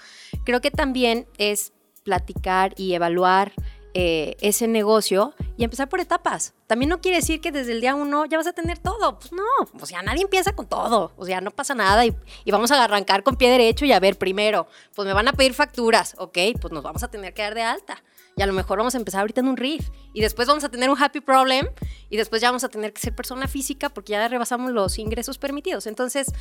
Creo 0.44 0.60
que 0.60 0.70
también 0.70 1.26
es 1.38 1.72
platicar 2.02 2.74
y 2.76 2.92
evaluar 2.92 3.52
eh, 3.94 4.36
ese 4.40 4.68
negocio 4.68 5.34
y 5.56 5.64
empezar 5.64 5.88
por 5.88 6.00
etapas. 6.00 6.54
También 6.66 6.88
no 6.88 7.00
quiere 7.00 7.18
decir 7.18 7.40
que 7.40 7.52
desde 7.52 7.72
el 7.72 7.80
día 7.80 7.94
uno 7.94 8.24
ya 8.24 8.36
vas 8.36 8.46
a 8.46 8.52
tener 8.52 8.78
todo. 8.78 9.18
Pues 9.18 9.32
no, 9.32 9.42
o 9.80 9.86
sea, 9.86 10.02
nadie 10.02 10.22
empieza 10.22 10.52
con 10.52 10.66
todo. 10.66 11.12
O 11.16 11.26
sea, 11.26 11.40
no 11.40 11.50
pasa 11.50 11.74
nada 11.74 12.04
y, 12.06 12.14
y 12.44 12.50
vamos 12.50 12.70
a 12.70 12.82
arrancar 12.82 13.22
con 13.22 13.36
pie 13.36 13.50
derecho 13.50 13.84
y 13.84 13.92
a 13.92 14.00
ver, 14.00 14.16
primero, 14.16 14.66
pues 14.94 15.06
me 15.06 15.12
van 15.14 15.28
a 15.28 15.32
pedir 15.32 15.54
facturas, 15.54 16.14
ok, 16.18 16.38
pues 16.60 16.72
nos 16.72 16.82
vamos 16.82 17.02
a 17.02 17.08
tener 17.08 17.34
que 17.34 17.42
dar 17.42 17.54
de 17.54 17.62
alta. 17.62 18.02
Y 18.40 18.42
a 18.42 18.46
lo 18.46 18.54
mejor 18.54 18.78
vamos 18.78 18.94
a 18.94 18.98
empezar 18.98 19.20
ahorita 19.20 19.42
en 19.42 19.48
un 19.48 19.58
riff. 19.58 19.90
Y 20.14 20.22
después 20.22 20.48
vamos 20.48 20.64
a 20.64 20.70
tener 20.70 20.88
un 20.88 20.96
happy 20.96 21.20
problem. 21.20 21.68
Y 22.08 22.16
después 22.16 22.40
ya 22.40 22.48
vamos 22.48 22.64
a 22.64 22.70
tener 22.70 22.94
que 22.94 22.98
ser 22.98 23.14
persona 23.14 23.46
física 23.48 23.90
porque 23.90 24.12
ya 24.12 24.28
rebasamos 24.28 24.72
los 24.72 24.98
ingresos 24.98 25.36
permitidos. 25.36 25.86
Entonces, 25.86 26.32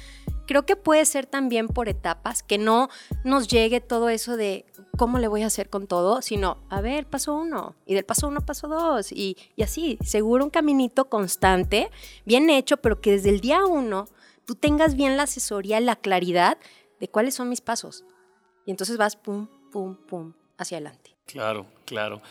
creo 0.48 0.66
que 0.66 0.78
puede 0.78 1.04
ser 1.04 1.26
también 1.26 1.68
por 1.68 1.90
etapas, 1.90 2.42
que 2.42 2.58
no 2.58 2.88
nos 3.26 3.50
llegue 3.50 3.82
todo 3.82 4.08
eso 4.08 4.38
de 4.38 4.66
cómo 4.98 5.20
le 5.20 5.28
voy 5.28 5.44
a 5.44 5.48
hacer 5.48 5.70
con 5.70 5.88
todo, 5.88 6.22
sino, 6.22 6.64
a 6.70 6.80
ver, 6.80 7.06
paso 7.06 7.36
uno. 7.36 7.76
Y 7.86 7.96
del 7.96 8.06
paso 8.06 8.30
uno, 8.30 8.46
paso 8.46 8.70
dos. 8.70 9.12
Y, 9.12 9.36
y 9.58 9.64
así, 9.64 10.00
seguro 10.02 10.46
un 10.46 10.52
caminito 10.52 11.10
constante, 11.10 11.92
bien 12.24 12.50
hecho, 12.50 12.78
pero 12.78 13.02
que 13.02 13.12
desde 13.12 13.28
el 13.28 13.42
día 13.42 13.66
uno 13.66 14.06
tú 14.46 14.56
tengas 14.56 14.96
bien 14.96 15.18
la 15.18 15.24
asesoría, 15.24 15.82
la 15.82 15.98
claridad 15.98 16.60
de 17.02 17.10
cuáles 17.10 17.36
son 17.36 17.50
mis 17.50 17.60
pasos. 17.60 18.06
Y 18.66 18.72
entonces 18.72 18.96
vas 18.96 19.18
pum, 19.18 19.48
pum, 19.70 19.98
pum, 20.08 20.32
hacia 20.58 20.78
adelante. 20.78 21.19
Claro, 21.32 21.68
claro. 21.86 22.22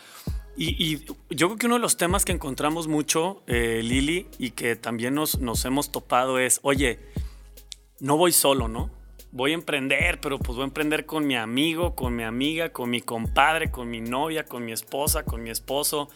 Y, 0.57 1.05
yo 1.29 1.47
creo 1.47 1.55
que 1.55 1.65
uno 1.67 1.75
de 1.75 1.81
los 1.81 1.95
temas 1.95 2.25
que 2.25 2.33
encontramos 2.33 2.89
mucho, 2.89 3.43
eh, 3.47 3.79
Lili, 3.81 4.27
y 4.37 4.51
que 4.51 4.75
también 4.75 5.15
nos, 5.15 5.39
nos 5.39 5.63
hemos 5.63 5.89
topado 5.89 6.37
es, 6.37 6.59
oye, 6.63 6.99
no 8.01 8.17
voy 8.17 8.33
solo, 8.33 8.67
¿no? 8.67 8.89
Voy 9.31 9.51
a 9.51 9.53
emprender, 9.53 10.19
pero 10.19 10.37
pues 10.37 10.57
voy 10.57 10.63
a 10.63 10.65
emprender 10.67 11.05
con 11.05 11.25
mi 11.25 11.37
amigo, 11.37 11.95
con 11.95 12.13
mi 12.13 12.23
amiga, 12.23 12.73
con 12.73 12.89
mi 12.89 12.99
compadre, 12.99 13.71
con 13.71 13.89
mi 13.89 14.01
novia, 14.01 14.43
con 14.43 14.65
mi 14.65 14.73
esposa, 14.73 15.23
con 15.23 15.41
mi 15.43 15.49
esposo. 15.49 16.09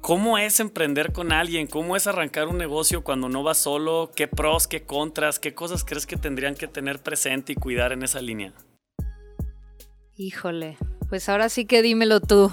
¿Cómo 0.00 0.38
es 0.38 0.58
emprender 0.60 1.12
con 1.12 1.30
alguien? 1.30 1.66
¿Cómo 1.66 1.94
es 1.94 2.06
arrancar 2.06 2.48
un 2.48 2.56
negocio 2.56 3.04
cuando 3.04 3.28
no 3.28 3.42
vas 3.42 3.58
solo? 3.58 4.12
¿Qué 4.16 4.28
pros, 4.28 4.66
qué 4.66 4.84
contras? 4.84 5.38
¿Qué 5.38 5.52
cosas 5.52 5.84
crees 5.84 6.06
que 6.06 6.16
tendrían 6.16 6.54
que 6.54 6.68
tener 6.68 7.02
presente 7.02 7.52
y 7.52 7.56
cuidar 7.56 7.92
en 7.92 8.02
esa 8.02 8.22
línea? 8.22 8.54
Híjole, 10.16 10.78
pues 11.08 11.28
ahora 11.28 11.48
sí 11.48 11.64
que 11.64 11.82
dímelo 11.82 12.20
tú. 12.20 12.50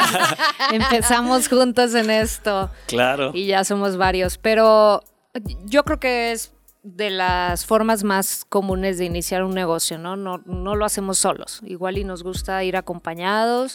Empezamos 0.72 1.48
juntos 1.48 1.94
en 1.94 2.10
esto. 2.10 2.70
Claro. 2.86 3.30
Y 3.34 3.46
ya 3.46 3.64
somos 3.64 3.96
varios. 3.96 4.38
Pero 4.38 5.02
yo 5.64 5.84
creo 5.84 6.00
que 6.00 6.32
es 6.32 6.52
de 6.82 7.10
las 7.10 7.66
formas 7.66 8.04
más 8.04 8.44
comunes 8.48 8.98
de 8.98 9.04
iniciar 9.04 9.44
un 9.44 9.54
negocio, 9.54 9.98
¿no? 9.98 10.16
No, 10.16 10.42
no 10.46 10.76
lo 10.76 10.84
hacemos 10.84 11.18
solos. 11.18 11.60
Igual 11.64 11.98
y 11.98 12.04
nos 12.04 12.22
gusta 12.22 12.62
ir 12.64 12.76
acompañados, 12.76 13.74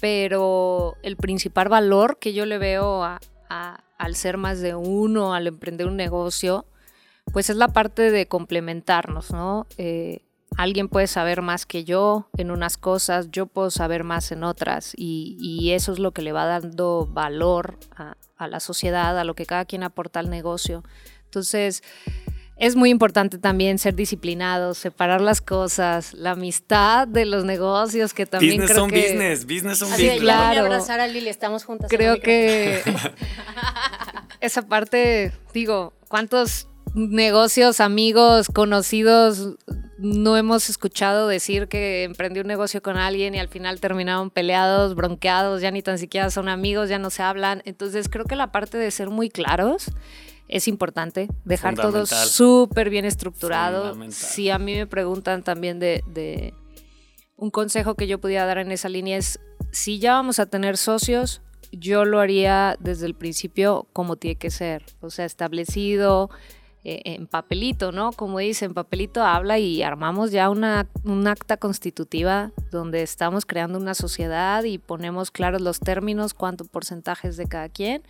pero 0.00 0.96
el 1.02 1.16
principal 1.16 1.68
valor 1.68 2.18
que 2.18 2.32
yo 2.32 2.46
le 2.46 2.58
veo 2.58 3.04
a, 3.04 3.20
a, 3.50 3.84
al 3.98 4.16
ser 4.16 4.38
más 4.38 4.60
de 4.60 4.74
uno, 4.74 5.34
al 5.34 5.46
emprender 5.46 5.86
un 5.86 5.96
negocio, 5.96 6.66
pues 7.32 7.50
es 7.50 7.56
la 7.56 7.68
parte 7.68 8.10
de 8.10 8.26
complementarnos, 8.26 9.30
¿no? 9.30 9.66
Eh, 9.76 10.22
alguien 10.56 10.88
puede 10.88 11.06
saber 11.06 11.42
más 11.42 11.66
que 11.66 11.84
yo 11.84 12.28
en 12.36 12.50
unas 12.50 12.76
cosas, 12.76 13.30
yo 13.30 13.46
puedo 13.46 13.70
saber 13.70 14.04
más 14.04 14.32
en 14.32 14.44
otras 14.44 14.92
y, 14.96 15.36
y 15.40 15.72
eso 15.72 15.92
es 15.92 15.98
lo 15.98 16.12
que 16.12 16.22
le 16.22 16.32
va 16.32 16.44
dando 16.46 17.08
valor 17.10 17.78
a, 17.96 18.16
a, 18.36 18.48
la 18.48 18.60
sociedad, 18.60 19.18
a 19.18 19.24
lo 19.24 19.34
que 19.34 19.46
cada 19.46 19.64
quien 19.64 19.82
aporta 19.82 20.20
al 20.20 20.30
negocio. 20.30 20.82
Entonces, 21.24 21.82
es 22.60 22.76
muy 22.76 22.90
importante 22.90 23.38
también 23.38 23.78
ser 23.78 23.94
disciplinados, 23.94 24.76
separar 24.76 25.22
las 25.22 25.40
cosas, 25.40 26.12
la 26.12 26.32
amistad 26.32 27.08
de 27.08 27.24
los 27.24 27.44
negocios 27.44 28.12
que 28.12 28.26
también 28.26 28.60
business 28.60 28.70
creo 28.70 28.82
son 28.82 28.90
que 28.90 29.02
business, 29.02 29.46
business 29.46 29.78
son 29.78 29.92
Así, 29.92 30.02
business. 30.02 30.20
claro. 30.20 30.48
Voy 30.48 30.56
a 30.58 30.60
abrazar 30.60 31.00
a 31.00 31.06
Lili, 31.06 31.30
estamos 31.30 31.64
juntas. 31.64 31.88
creo 31.88 32.20
que 32.20 32.82
esa 34.40 34.60
parte, 34.60 35.32
digo, 35.54 35.94
¿cuántos 36.08 36.68
negocios, 36.94 37.80
amigos, 37.80 38.48
conocidos 38.48 39.56
no 40.00 40.36
hemos 40.36 40.70
escuchado 40.70 41.28
decir 41.28 41.68
que 41.68 42.04
emprendió 42.04 42.42
un 42.42 42.48
negocio 42.48 42.82
con 42.82 42.96
alguien 42.96 43.34
y 43.34 43.38
al 43.38 43.48
final 43.48 43.80
terminaron 43.80 44.30
peleados, 44.30 44.94
bronqueados, 44.94 45.60
ya 45.60 45.70
ni 45.70 45.82
tan 45.82 45.98
siquiera 45.98 46.30
son 46.30 46.48
amigos, 46.48 46.88
ya 46.88 46.98
no 46.98 47.10
se 47.10 47.22
hablan? 47.22 47.62
Entonces 47.64 48.08
creo 48.08 48.24
que 48.24 48.36
la 48.36 48.52
parte 48.52 48.78
de 48.78 48.90
ser 48.90 49.10
muy 49.10 49.28
claros 49.28 49.90
es 50.48 50.66
importante, 50.68 51.28
dejar 51.44 51.74
todo 51.76 52.06
súper 52.06 52.90
bien 52.90 53.04
estructurado. 53.04 53.96
Si 54.10 54.50
a 54.50 54.58
mí 54.58 54.74
me 54.74 54.86
preguntan 54.86 55.42
también 55.44 55.78
de, 55.78 56.02
de 56.08 56.54
un 57.36 57.50
consejo 57.50 57.94
que 57.94 58.06
yo 58.06 58.20
pudiera 58.20 58.46
dar 58.46 58.58
en 58.58 58.72
esa 58.72 58.88
línea 58.88 59.16
es, 59.16 59.38
si 59.70 59.98
ya 59.98 60.14
vamos 60.14 60.40
a 60.40 60.46
tener 60.46 60.76
socios, 60.76 61.42
yo 61.72 62.04
lo 62.04 62.18
haría 62.18 62.76
desde 62.80 63.06
el 63.06 63.14
principio 63.14 63.86
como 63.92 64.16
tiene 64.16 64.36
que 64.36 64.50
ser, 64.50 64.84
o 65.00 65.10
sea, 65.10 65.24
establecido 65.24 66.30
eh, 66.82 67.02
en 67.04 67.26
papelito, 67.26 67.92
¿no? 67.92 68.12
Como 68.12 68.38
dicen, 68.38 68.72
papelito 68.72 69.22
habla 69.22 69.58
y 69.58 69.82
armamos 69.82 70.30
ya 70.30 70.48
una, 70.48 70.88
un 71.04 71.26
acta 71.26 71.58
constitutiva 71.58 72.52
donde 72.70 73.02
estamos 73.02 73.44
creando 73.44 73.78
una 73.78 73.94
sociedad 73.94 74.64
y 74.64 74.78
ponemos 74.78 75.30
claros 75.30 75.60
los 75.60 75.78
términos, 75.78 76.32
cuánto 76.32 76.64
porcentajes 76.64 77.36
de 77.36 77.46
cada 77.46 77.68
quien, 77.68 78.02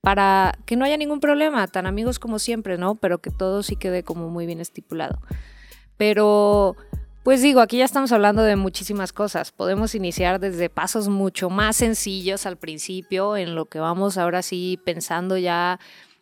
para 0.00 0.58
que 0.66 0.74
no 0.74 0.84
haya 0.84 0.96
ningún 0.96 1.20
problema, 1.20 1.66
tan 1.68 1.86
amigos 1.86 2.18
como 2.18 2.40
siempre, 2.40 2.76
¿no? 2.76 2.96
Pero 2.96 3.18
que 3.18 3.30
todo 3.30 3.62
sí 3.62 3.76
quede 3.76 4.02
como 4.02 4.28
muy 4.28 4.46
bien 4.46 4.60
estipulado. 4.60 5.20
Pero 5.96 6.76
pues 7.22 7.42
digo, 7.42 7.60
aquí 7.60 7.76
ya 7.76 7.84
estamos 7.84 8.10
hablando 8.12 8.42
de 8.42 8.56
muchísimas 8.56 9.12
cosas. 9.12 9.52
Podemos 9.52 9.94
iniciar 9.94 10.40
desde 10.40 10.70
pasos 10.70 11.08
mucho 11.08 11.50
más 11.50 11.76
sencillos 11.76 12.46
al 12.46 12.56
principio, 12.56 13.36
en 13.36 13.54
lo 13.54 13.66
que 13.66 13.80
vamos 13.80 14.16
ahora 14.16 14.40
sí 14.40 14.80
pensando 14.84 15.36
ya 15.36 15.78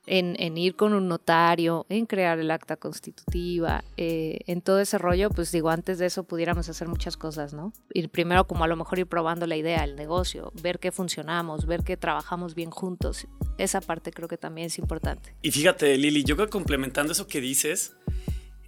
en, 0.06 0.56
ir 0.56 0.76
con 0.76 0.94
un 0.94 1.08
notario, 1.08 1.84
en 1.88 2.06
crear 2.06 2.38
el 2.38 2.50
acta 2.50 2.76
constitutiva, 2.76 3.84
eh, 3.96 4.38
en 4.46 4.60
todo 4.60 4.80
ese 4.80 4.98
rollo, 4.98 5.30
pues 5.30 5.50
digo, 5.52 5.70
antes 5.70 5.98
de 5.98 6.06
eso 6.06 6.25
pudiéramos 6.25 6.68
hacer 6.68 6.88
muchas 6.88 7.16
cosas, 7.16 7.52
¿no? 7.52 7.72
Ir 7.92 8.08
primero 8.08 8.46
como 8.46 8.64
a 8.64 8.68
lo 8.68 8.76
mejor 8.76 8.98
ir 8.98 9.06
probando 9.06 9.46
la 9.46 9.56
idea, 9.56 9.84
el 9.84 9.96
negocio, 9.96 10.52
ver 10.62 10.78
que 10.78 10.92
funcionamos, 10.92 11.66
ver 11.66 11.82
que 11.82 11.96
trabajamos 11.96 12.54
bien 12.54 12.70
juntos. 12.70 13.26
Esa 13.58 13.80
parte 13.80 14.12
creo 14.12 14.28
que 14.28 14.38
también 14.38 14.68
es 14.68 14.78
importante. 14.78 15.34
Y 15.42 15.50
fíjate, 15.50 15.96
Lili, 15.98 16.22
yo 16.25 16.36
creo 16.36 16.46
que 16.46 16.52
complementando 16.52 17.12
eso 17.12 17.26
que 17.26 17.40
dices, 17.40 17.96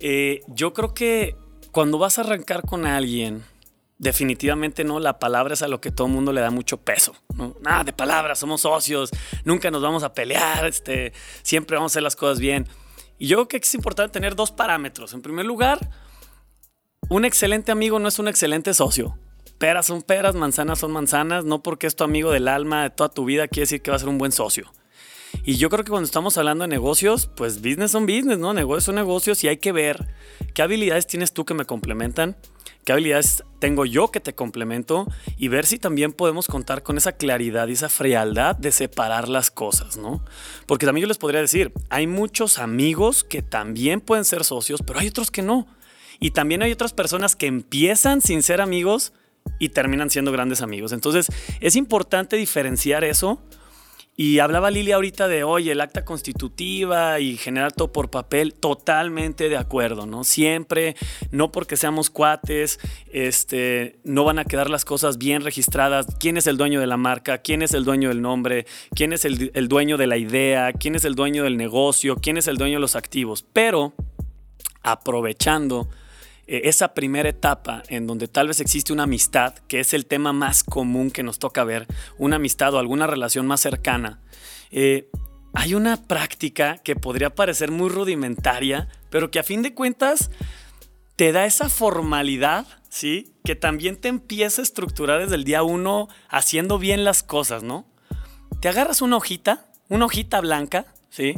eh, 0.00 0.40
yo 0.48 0.72
creo 0.72 0.94
que 0.94 1.36
cuando 1.70 1.98
vas 1.98 2.18
a 2.18 2.22
arrancar 2.22 2.62
con 2.62 2.86
alguien, 2.86 3.44
definitivamente 3.98 4.84
no, 4.84 5.00
la 5.00 5.18
palabra 5.18 5.54
es 5.54 5.62
a 5.62 5.68
lo 5.68 5.80
que 5.80 5.90
todo 5.90 6.08
mundo 6.08 6.32
le 6.32 6.40
da 6.40 6.50
mucho 6.50 6.78
peso. 6.78 7.14
¿no? 7.36 7.56
Nada 7.60 7.84
de 7.84 7.92
palabras, 7.92 8.38
somos 8.38 8.62
socios, 8.62 9.10
nunca 9.44 9.70
nos 9.70 9.82
vamos 9.82 10.02
a 10.04 10.14
pelear, 10.14 10.66
este, 10.66 11.12
siempre 11.42 11.76
vamos 11.76 11.92
a 11.92 11.94
hacer 11.94 12.02
las 12.02 12.16
cosas 12.16 12.38
bien. 12.38 12.66
Y 13.18 13.26
yo 13.26 13.36
creo 13.36 13.48
que 13.48 13.56
es 13.56 13.74
importante 13.74 14.12
tener 14.12 14.36
dos 14.36 14.52
parámetros. 14.52 15.12
En 15.12 15.22
primer 15.22 15.44
lugar, 15.44 15.90
un 17.08 17.24
excelente 17.24 17.72
amigo 17.72 17.98
no 17.98 18.08
es 18.08 18.18
un 18.18 18.28
excelente 18.28 18.72
socio. 18.74 19.18
Peras 19.58 19.86
son 19.86 20.02
peras, 20.02 20.36
manzanas 20.36 20.78
son 20.78 20.92
manzanas. 20.92 21.44
No 21.44 21.62
porque 21.62 21.88
es 21.88 21.96
tu 21.96 22.04
amigo 22.04 22.30
del 22.30 22.46
alma 22.46 22.84
de 22.84 22.90
toda 22.90 23.08
tu 23.08 23.24
vida 23.24 23.48
quiere 23.48 23.62
decir 23.62 23.82
que 23.82 23.90
va 23.90 23.96
a 23.96 24.00
ser 24.00 24.08
un 24.08 24.18
buen 24.18 24.30
socio. 24.30 24.70
Y 25.42 25.56
yo 25.56 25.68
creo 25.68 25.84
que 25.84 25.90
cuando 25.90 26.06
estamos 26.06 26.38
hablando 26.38 26.62
de 26.62 26.68
negocios, 26.68 27.28
pues 27.36 27.60
business 27.60 27.90
son 27.90 28.06
business, 28.06 28.38
¿no? 28.38 28.54
Negocios 28.54 28.84
son 28.84 28.94
negocios 28.94 29.42
y 29.44 29.48
hay 29.48 29.56
que 29.58 29.72
ver 29.72 30.06
qué 30.54 30.62
habilidades 30.62 31.06
tienes 31.06 31.32
tú 31.32 31.44
que 31.44 31.54
me 31.54 31.64
complementan, 31.64 32.36
qué 32.88 32.92
habilidades 32.92 33.44
tengo 33.58 33.84
yo 33.84 34.08
que 34.08 34.18
te 34.18 34.34
complemento 34.34 35.06
y 35.36 35.48
ver 35.48 35.66
si 35.66 35.78
también 35.78 36.10
podemos 36.10 36.46
contar 36.46 36.82
con 36.82 36.96
esa 36.96 37.12
claridad 37.12 37.68
y 37.68 37.72
esa 37.72 37.90
frialdad 37.90 38.56
de 38.56 38.72
separar 38.72 39.28
las 39.28 39.50
cosas, 39.50 39.98
¿no? 39.98 40.24
Porque 40.64 40.86
también 40.86 41.02
yo 41.02 41.08
les 41.08 41.18
podría 41.18 41.42
decir, 41.42 41.70
hay 41.90 42.06
muchos 42.06 42.58
amigos 42.58 43.24
que 43.24 43.42
también 43.42 44.00
pueden 44.00 44.24
ser 44.24 44.42
socios, 44.42 44.80
pero 44.80 45.00
hay 45.00 45.08
otros 45.08 45.30
que 45.30 45.42
no. 45.42 45.66
Y 46.18 46.30
también 46.30 46.62
hay 46.62 46.72
otras 46.72 46.94
personas 46.94 47.36
que 47.36 47.46
empiezan 47.46 48.22
sin 48.22 48.42
ser 48.42 48.62
amigos 48.62 49.12
y 49.58 49.68
terminan 49.68 50.08
siendo 50.08 50.32
grandes 50.32 50.62
amigos. 50.62 50.92
Entonces 50.92 51.26
es 51.60 51.76
importante 51.76 52.36
diferenciar 52.36 53.04
eso. 53.04 53.38
Y 54.20 54.40
hablaba 54.40 54.72
Lili 54.72 54.90
ahorita 54.90 55.28
de, 55.28 55.44
oye, 55.44 55.70
el 55.70 55.80
acta 55.80 56.04
constitutiva 56.04 57.20
y 57.20 57.36
generar 57.36 57.70
todo 57.70 57.92
por 57.92 58.10
papel, 58.10 58.52
totalmente 58.52 59.48
de 59.48 59.56
acuerdo, 59.56 60.06
¿no? 60.06 60.24
Siempre, 60.24 60.96
no 61.30 61.52
porque 61.52 61.76
seamos 61.76 62.10
cuates, 62.10 62.80
este, 63.12 64.00
no 64.02 64.24
van 64.24 64.40
a 64.40 64.44
quedar 64.44 64.70
las 64.70 64.84
cosas 64.84 65.18
bien 65.18 65.42
registradas. 65.42 66.06
¿Quién 66.18 66.36
es 66.36 66.48
el 66.48 66.56
dueño 66.56 66.80
de 66.80 66.88
la 66.88 66.96
marca? 66.96 67.38
¿Quién 67.38 67.62
es 67.62 67.74
el 67.74 67.84
dueño 67.84 68.08
del 68.08 68.20
nombre? 68.20 68.66
¿Quién 68.92 69.12
es 69.12 69.24
el, 69.24 69.52
el 69.54 69.68
dueño 69.68 69.96
de 69.96 70.08
la 70.08 70.16
idea? 70.16 70.72
¿Quién 70.72 70.96
es 70.96 71.04
el 71.04 71.14
dueño 71.14 71.44
del 71.44 71.56
negocio? 71.56 72.16
¿Quién 72.16 72.38
es 72.38 72.48
el 72.48 72.56
dueño 72.56 72.78
de 72.78 72.80
los 72.80 72.96
activos? 72.96 73.46
Pero, 73.52 73.92
aprovechando 74.82 75.88
eh, 76.48 76.62
esa 76.64 76.94
primera 76.94 77.28
etapa 77.28 77.82
en 77.88 78.06
donde 78.06 78.26
tal 78.26 78.48
vez 78.48 78.60
existe 78.60 78.92
una 78.92 79.02
amistad, 79.02 79.54
que 79.68 79.80
es 79.80 79.92
el 79.92 80.06
tema 80.06 80.32
más 80.32 80.64
común 80.64 81.10
que 81.10 81.22
nos 81.22 81.38
toca 81.38 81.62
ver, 81.62 81.86
una 82.16 82.36
amistad 82.36 82.72
o 82.74 82.78
alguna 82.78 83.06
relación 83.06 83.46
más 83.46 83.60
cercana, 83.60 84.20
eh, 84.70 85.10
hay 85.52 85.74
una 85.74 86.08
práctica 86.08 86.78
que 86.78 86.96
podría 86.96 87.34
parecer 87.34 87.70
muy 87.70 87.90
rudimentaria, 87.90 88.88
pero 89.10 89.30
que 89.30 89.38
a 89.38 89.42
fin 89.42 89.62
de 89.62 89.74
cuentas 89.74 90.30
te 91.16 91.32
da 91.32 91.44
esa 91.44 91.68
formalidad, 91.68 92.66
¿sí? 92.88 93.34
Que 93.44 93.54
también 93.54 93.96
te 93.96 94.08
empieza 94.08 94.62
a 94.62 94.64
estructurar 94.64 95.20
desde 95.20 95.34
el 95.34 95.44
día 95.44 95.62
uno 95.62 96.08
haciendo 96.28 96.78
bien 96.78 97.04
las 97.04 97.22
cosas, 97.22 97.62
¿no? 97.62 97.86
Te 98.60 98.68
agarras 98.68 99.02
una 99.02 99.16
hojita, 99.16 99.66
una 99.88 100.06
hojita 100.06 100.40
blanca, 100.40 100.86
¿sí? 101.10 101.34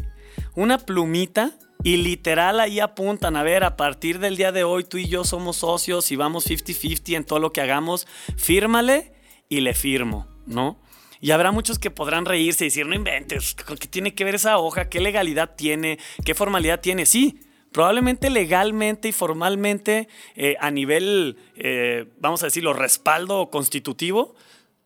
Una 0.54 0.78
plumita 0.78 1.52
y 1.82 1.96
literal 1.96 2.60
ahí 2.60 2.80
apuntan, 2.80 3.36
a 3.36 3.42
ver, 3.42 3.64
a 3.64 3.76
partir 3.76 4.18
del 4.18 4.36
día 4.36 4.52
de 4.52 4.64
hoy 4.64 4.84
tú 4.84 4.98
y 4.98 5.08
yo 5.08 5.24
somos 5.24 5.58
socios 5.58 6.12
y 6.12 6.16
vamos 6.16 6.48
50-50 6.48 7.16
en 7.16 7.24
todo 7.24 7.38
lo 7.38 7.52
que 7.52 7.60
hagamos, 7.60 8.06
fírmale 8.36 9.12
y 9.48 9.60
le 9.60 9.74
firmo, 9.74 10.26
¿no? 10.46 10.78
Y 11.20 11.32
habrá 11.32 11.52
muchos 11.52 11.78
que 11.78 11.90
podrán 11.90 12.24
reírse 12.24 12.64
y 12.64 12.68
decir, 12.68 12.86
no 12.86 12.94
inventes, 12.94 13.54
¿qué 13.54 13.88
tiene 13.88 14.14
que 14.14 14.24
ver 14.24 14.34
esa 14.34 14.58
hoja? 14.58 14.88
¿Qué 14.88 15.00
legalidad 15.00 15.54
tiene? 15.54 15.98
¿Qué 16.24 16.34
formalidad 16.34 16.80
tiene? 16.80 17.04
Sí, 17.04 17.40
probablemente 17.72 18.30
legalmente 18.30 19.08
y 19.08 19.12
formalmente 19.12 20.08
eh, 20.34 20.56
a 20.60 20.70
nivel, 20.70 21.36
eh, 21.56 22.06
vamos 22.18 22.42
a 22.42 22.46
decirlo, 22.46 22.72
respaldo 22.72 23.50
constitutivo, 23.50 24.34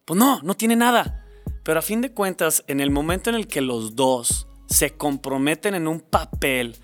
pues 0.05 0.19
no, 0.19 0.41
no 0.43 0.55
tiene 0.55 0.75
nada. 0.77 1.25
Pero 1.63 1.79
a 1.79 1.83
fin 1.83 2.01
de 2.01 2.13
cuentas, 2.13 2.65
en 2.67 2.81
el 2.81 2.91
momento 2.91 3.31
en 3.31 3.37
el 3.37 3.47
que 3.47 3.61
los 3.61 3.95
dos 3.95 4.49
se 4.67 4.97
comprometen 4.97 5.75
en 5.75 5.89
un 5.89 6.01
papel, 6.01 6.77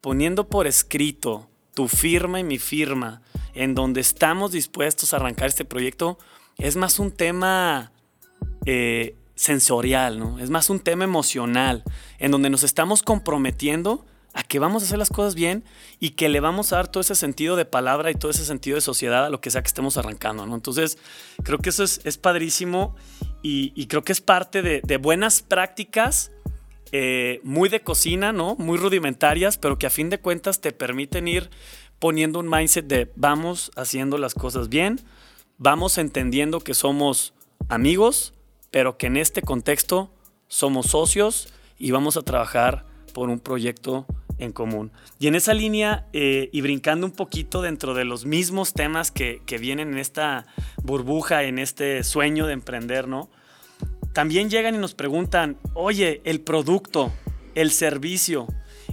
poniendo 0.00 0.48
por 0.48 0.66
escrito 0.66 1.48
tu 1.74 1.88
firma 1.88 2.40
y 2.40 2.44
mi 2.44 2.58
firma, 2.58 3.22
en 3.54 3.74
donde 3.74 4.00
estamos 4.00 4.52
dispuestos 4.52 5.12
a 5.12 5.16
arrancar 5.16 5.48
este 5.48 5.64
proyecto, 5.64 6.18
es 6.58 6.76
más 6.76 6.98
un 6.98 7.10
tema 7.12 7.92
eh, 8.66 9.16
sensorial, 9.34 10.18
¿no? 10.18 10.38
Es 10.38 10.50
más 10.50 10.70
un 10.70 10.80
tema 10.80 11.04
emocional, 11.04 11.82
en 12.18 12.30
donde 12.30 12.50
nos 12.50 12.62
estamos 12.62 13.02
comprometiendo 13.02 14.04
a 14.32 14.42
que 14.42 14.58
vamos 14.58 14.82
a 14.82 14.86
hacer 14.86 14.98
las 14.98 15.10
cosas 15.10 15.34
bien 15.34 15.64
y 15.98 16.10
que 16.10 16.28
le 16.28 16.40
vamos 16.40 16.72
a 16.72 16.76
dar 16.76 16.88
todo 16.88 17.00
ese 17.00 17.14
sentido 17.14 17.56
de 17.56 17.64
palabra 17.64 18.10
y 18.10 18.14
todo 18.14 18.30
ese 18.30 18.44
sentido 18.44 18.76
de 18.76 18.80
sociedad 18.80 19.24
a 19.26 19.30
lo 19.30 19.40
que 19.40 19.50
sea 19.50 19.62
que 19.62 19.68
estemos 19.68 19.96
arrancando, 19.96 20.46
¿no? 20.46 20.54
Entonces, 20.54 20.98
creo 21.42 21.58
que 21.58 21.70
eso 21.70 21.82
es, 21.82 22.18
padrísimo 22.18 22.94
y, 23.42 23.86
creo 23.86 24.04
que 24.04 24.12
es 24.12 24.20
parte 24.20 24.62
de, 24.62 24.96
buenas 24.98 25.42
prácticas 25.42 26.30
eh, 26.92 27.40
muy 27.42 27.68
de 27.68 27.80
cocina, 27.80 28.32
¿no? 28.32 28.56
Muy 28.56 28.78
rudimentarias, 28.78 29.58
pero 29.58 29.78
que 29.78 29.86
a 29.86 29.90
fin 29.90 30.10
de 30.10 30.18
cuentas 30.18 30.60
te 30.60 30.72
permiten 30.72 31.28
ir 31.28 31.50
poniendo 31.98 32.38
un 32.38 32.48
mindset 32.48 32.86
de 32.86 33.10
vamos 33.16 33.70
haciendo 33.76 34.18
las 34.18 34.34
cosas 34.34 34.68
bien, 34.68 35.00
vamos 35.58 35.98
entendiendo 35.98 36.60
que 36.60 36.74
somos 36.74 37.34
amigos, 37.68 38.34
pero 38.70 38.96
que 38.96 39.06
en 39.06 39.16
este 39.16 39.42
contexto 39.42 40.10
somos 40.48 40.86
socios 40.86 41.52
y 41.78 41.90
vamos 41.90 42.16
a 42.16 42.22
trabajar 42.22 42.84
por 43.12 43.28
un 43.28 43.40
proyecto 43.40 44.06
en 44.38 44.52
común. 44.52 44.90
Y 45.18 45.26
en 45.26 45.34
esa 45.34 45.54
línea, 45.54 46.06
eh, 46.12 46.48
y 46.52 46.60
brincando 46.62 47.06
un 47.06 47.12
poquito 47.12 47.62
dentro 47.62 47.94
de 47.94 48.04
los 48.04 48.24
mismos 48.24 48.72
temas 48.72 49.10
que, 49.10 49.42
vienen 49.60 49.92
en 49.92 49.98
esta 49.98 50.46
burbuja, 50.82 51.42
en 51.44 51.58
este 51.58 52.02
sueño 52.02 52.46
de 52.46 52.54
emprender, 52.54 53.06
¿no? 53.06 53.30
También 54.12 54.50
llegan 54.50 54.74
y 54.74 54.78
nos 54.78 54.94
preguntan, 54.94 55.58
oye, 55.74 56.20
el 56.24 56.40
producto, 56.40 57.12
el 57.54 57.70
servicio, 57.70 58.48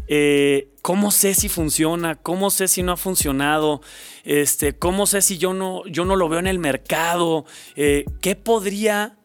eh, 0.08 0.70
¿cómo 0.82 1.12
sé 1.12 1.34
si 1.34 1.50
funciona? 1.50 2.16
¿Cómo 2.16 2.50
sé 2.50 2.68
si 2.68 2.82
no 2.84 2.94
ha 2.94 2.98
funcionado? 2.98 3.82
Este, 4.24 4.74
¿Cómo 4.78 5.06
sé 5.06 5.22
si 5.22 5.38
yo 5.38 5.54
no, 5.54 5.86
yo 5.88 6.06
no 6.06 6.16
lo 6.16 6.30
veo 6.30 6.40
en 6.40 6.48
el 6.48 6.60
mercado? 6.60 7.46
Eh, 7.76 8.06
¿Qué 8.22 8.36
podría 8.36 9.18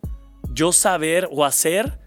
yo 0.53 0.73
saber 0.73 1.29
o 1.31 1.45
hacer? 1.45 2.01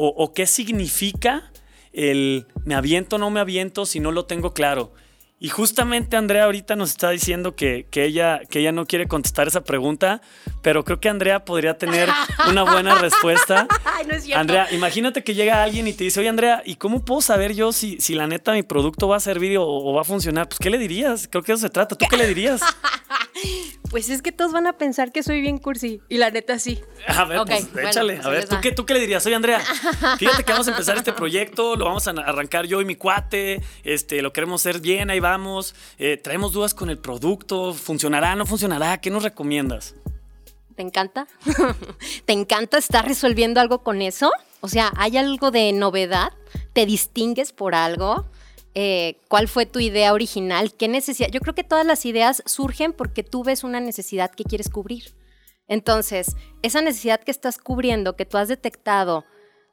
¿O, 0.00 0.32
qué 0.32 0.46
significa 0.46 1.50
el 1.92 2.46
me 2.64 2.76
aviento 2.76 3.16
o 3.16 3.18
no 3.18 3.30
me 3.30 3.40
aviento 3.40 3.84
si 3.84 3.98
no 3.98 4.12
lo 4.12 4.26
tengo 4.26 4.54
claro? 4.54 4.92
Y 5.40 5.50
justamente 5.50 6.16
Andrea 6.16 6.44
ahorita 6.44 6.74
nos 6.74 6.90
está 6.90 7.10
diciendo 7.10 7.54
que, 7.54 7.86
ella, 7.92 8.40
que 8.50 8.58
ella 8.58 8.72
no 8.72 8.86
quiere 8.86 9.06
contestar 9.06 9.46
esa 9.46 9.62
pregunta, 9.62 10.20
pero 10.62 10.84
creo 10.84 10.98
que 10.98 11.08
Andrea 11.08 11.44
podría 11.44 11.78
tener 11.78 12.08
una 12.48 12.64
buena 12.64 12.96
respuesta. 12.96 13.68
Andrea, 14.34 14.66
imagínate 14.72 15.22
que 15.22 15.34
llega 15.34 15.62
alguien 15.62 15.86
y 15.86 15.92
te 15.92 16.02
dice, 16.04 16.18
oye 16.18 16.28
Andrea, 16.28 16.62
¿y 16.64 16.74
cómo 16.74 17.04
puedo 17.04 17.20
saber 17.20 17.54
yo 17.54 17.72
si, 17.72 18.00
si 18.00 18.14
la 18.14 18.26
neta 18.26 18.52
mi 18.52 18.64
producto 18.64 19.06
va 19.06 19.16
a 19.16 19.20
servir 19.20 19.58
o, 19.60 19.92
va 19.92 20.00
a 20.00 20.04
funcionar? 20.04 20.48
Pues, 20.48 20.58
¿qué 20.58 20.70
le 20.70 20.78
dirías? 20.78 21.28
Creo 21.28 21.44
que 21.44 21.52
eso 21.52 21.62
se 21.62 21.70
trata. 21.70 21.94
¿Tú 21.94 22.06
qué 22.10 22.16
le 22.16 22.26
dirías? 22.26 22.60
Pues 23.90 24.10
es 24.10 24.20
que 24.20 24.32
todos 24.32 24.52
van 24.52 24.66
a 24.66 24.74
pensar 24.74 25.12
que 25.12 25.22
soy 25.22 25.40
bien 25.40 25.58
cursi. 25.58 26.00
Y 26.08 26.18
la 26.18 26.30
neta 26.30 26.58
sí. 26.58 26.80
A 27.06 27.24
ver, 27.24 27.40
pues 27.46 27.68
échale. 27.82 28.16
Pues 28.16 28.26
a 28.26 28.30
ver, 28.30 28.48
¿tú 28.48 28.56
qué, 28.60 28.72
¿tú 28.72 28.84
qué 28.84 28.94
le 28.94 29.00
dirías? 29.00 29.24
Oye, 29.24 29.34
Andrea, 29.34 29.60
fíjate 30.18 30.44
que 30.44 30.52
vamos 30.52 30.68
a 30.68 30.72
empezar 30.72 30.96
este 30.96 31.12
proyecto, 31.12 31.76
lo 31.76 31.86
vamos 31.86 32.06
a 32.06 32.10
arrancar 32.10 32.66
yo 32.66 32.80
y 32.80 32.84
mi 32.84 32.96
cuate, 32.96 33.62
este, 33.84 34.20
lo 34.20 34.32
queremos 34.32 34.60
hacer 34.60 34.80
bien, 34.80 35.10
ahí 35.10 35.20
vamos. 35.20 35.74
Eh, 35.98 36.18
traemos 36.18 36.52
dudas 36.52 36.74
con 36.74 36.90
el 36.90 36.98
producto, 36.98 37.72
¿funcionará, 37.72 38.36
no 38.36 38.44
funcionará? 38.44 39.00
¿Qué 39.00 39.10
nos 39.10 39.22
recomiendas? 39.22 39.94
¿Te 40.76 40.82
encanta? 40.82 41.26
¿Te 42.24 42.32
encanta 42.32 42.78
estar 42.78 43.06
resolviendo 43.06 43.60
algo 43.60 43.82
con 43.82 44.02
eso? 44.02 44.30
O 44.60 44.68
sea, 44.68 44.92
¿hay 44.96 45.16
algo 45.16 45.50
de 45.50 45.72
novedad? 45.72 46.32
¿Te 46.72 46.86
distingues 46.86 47.52
por 47.52 47.74
algo? 47.74 48.26
Eh, 48.74 49.16
cuál 49.28 49.48
fue 49.48 49.66
tu 49.66 49.80
idea 49.80 50.12
original, 50.12 50.74
qué 50.74 50.88
necesidad. 50.88 51.30
Yo 51.30 51.40
creo 51.40 51.54
que 51.54 51.64
todas 51.64 51.86
las 51.86 52.04
ideas 52.06 52.42
surgen 52.46 52.92
porque 52.92 53.24
tú 53.24 53.42
ves 53.42 53.64
una 53.64 53.80
necesidad 53.80 54.30
que 54.30 54.44
quieres 54.44 54.68
cubrir. 54.68 55.14
Entonces, 55.66 56.36
esa 56.62 56.80
necesidad 56.80 57.20
que 57.20 57.30
estás 57.30 57.58
cubriendo, 57.58 58.16
que 58.16 58.24
tú 58.24 58.38
has 58.38 58.48
detectado, 58.48 59.24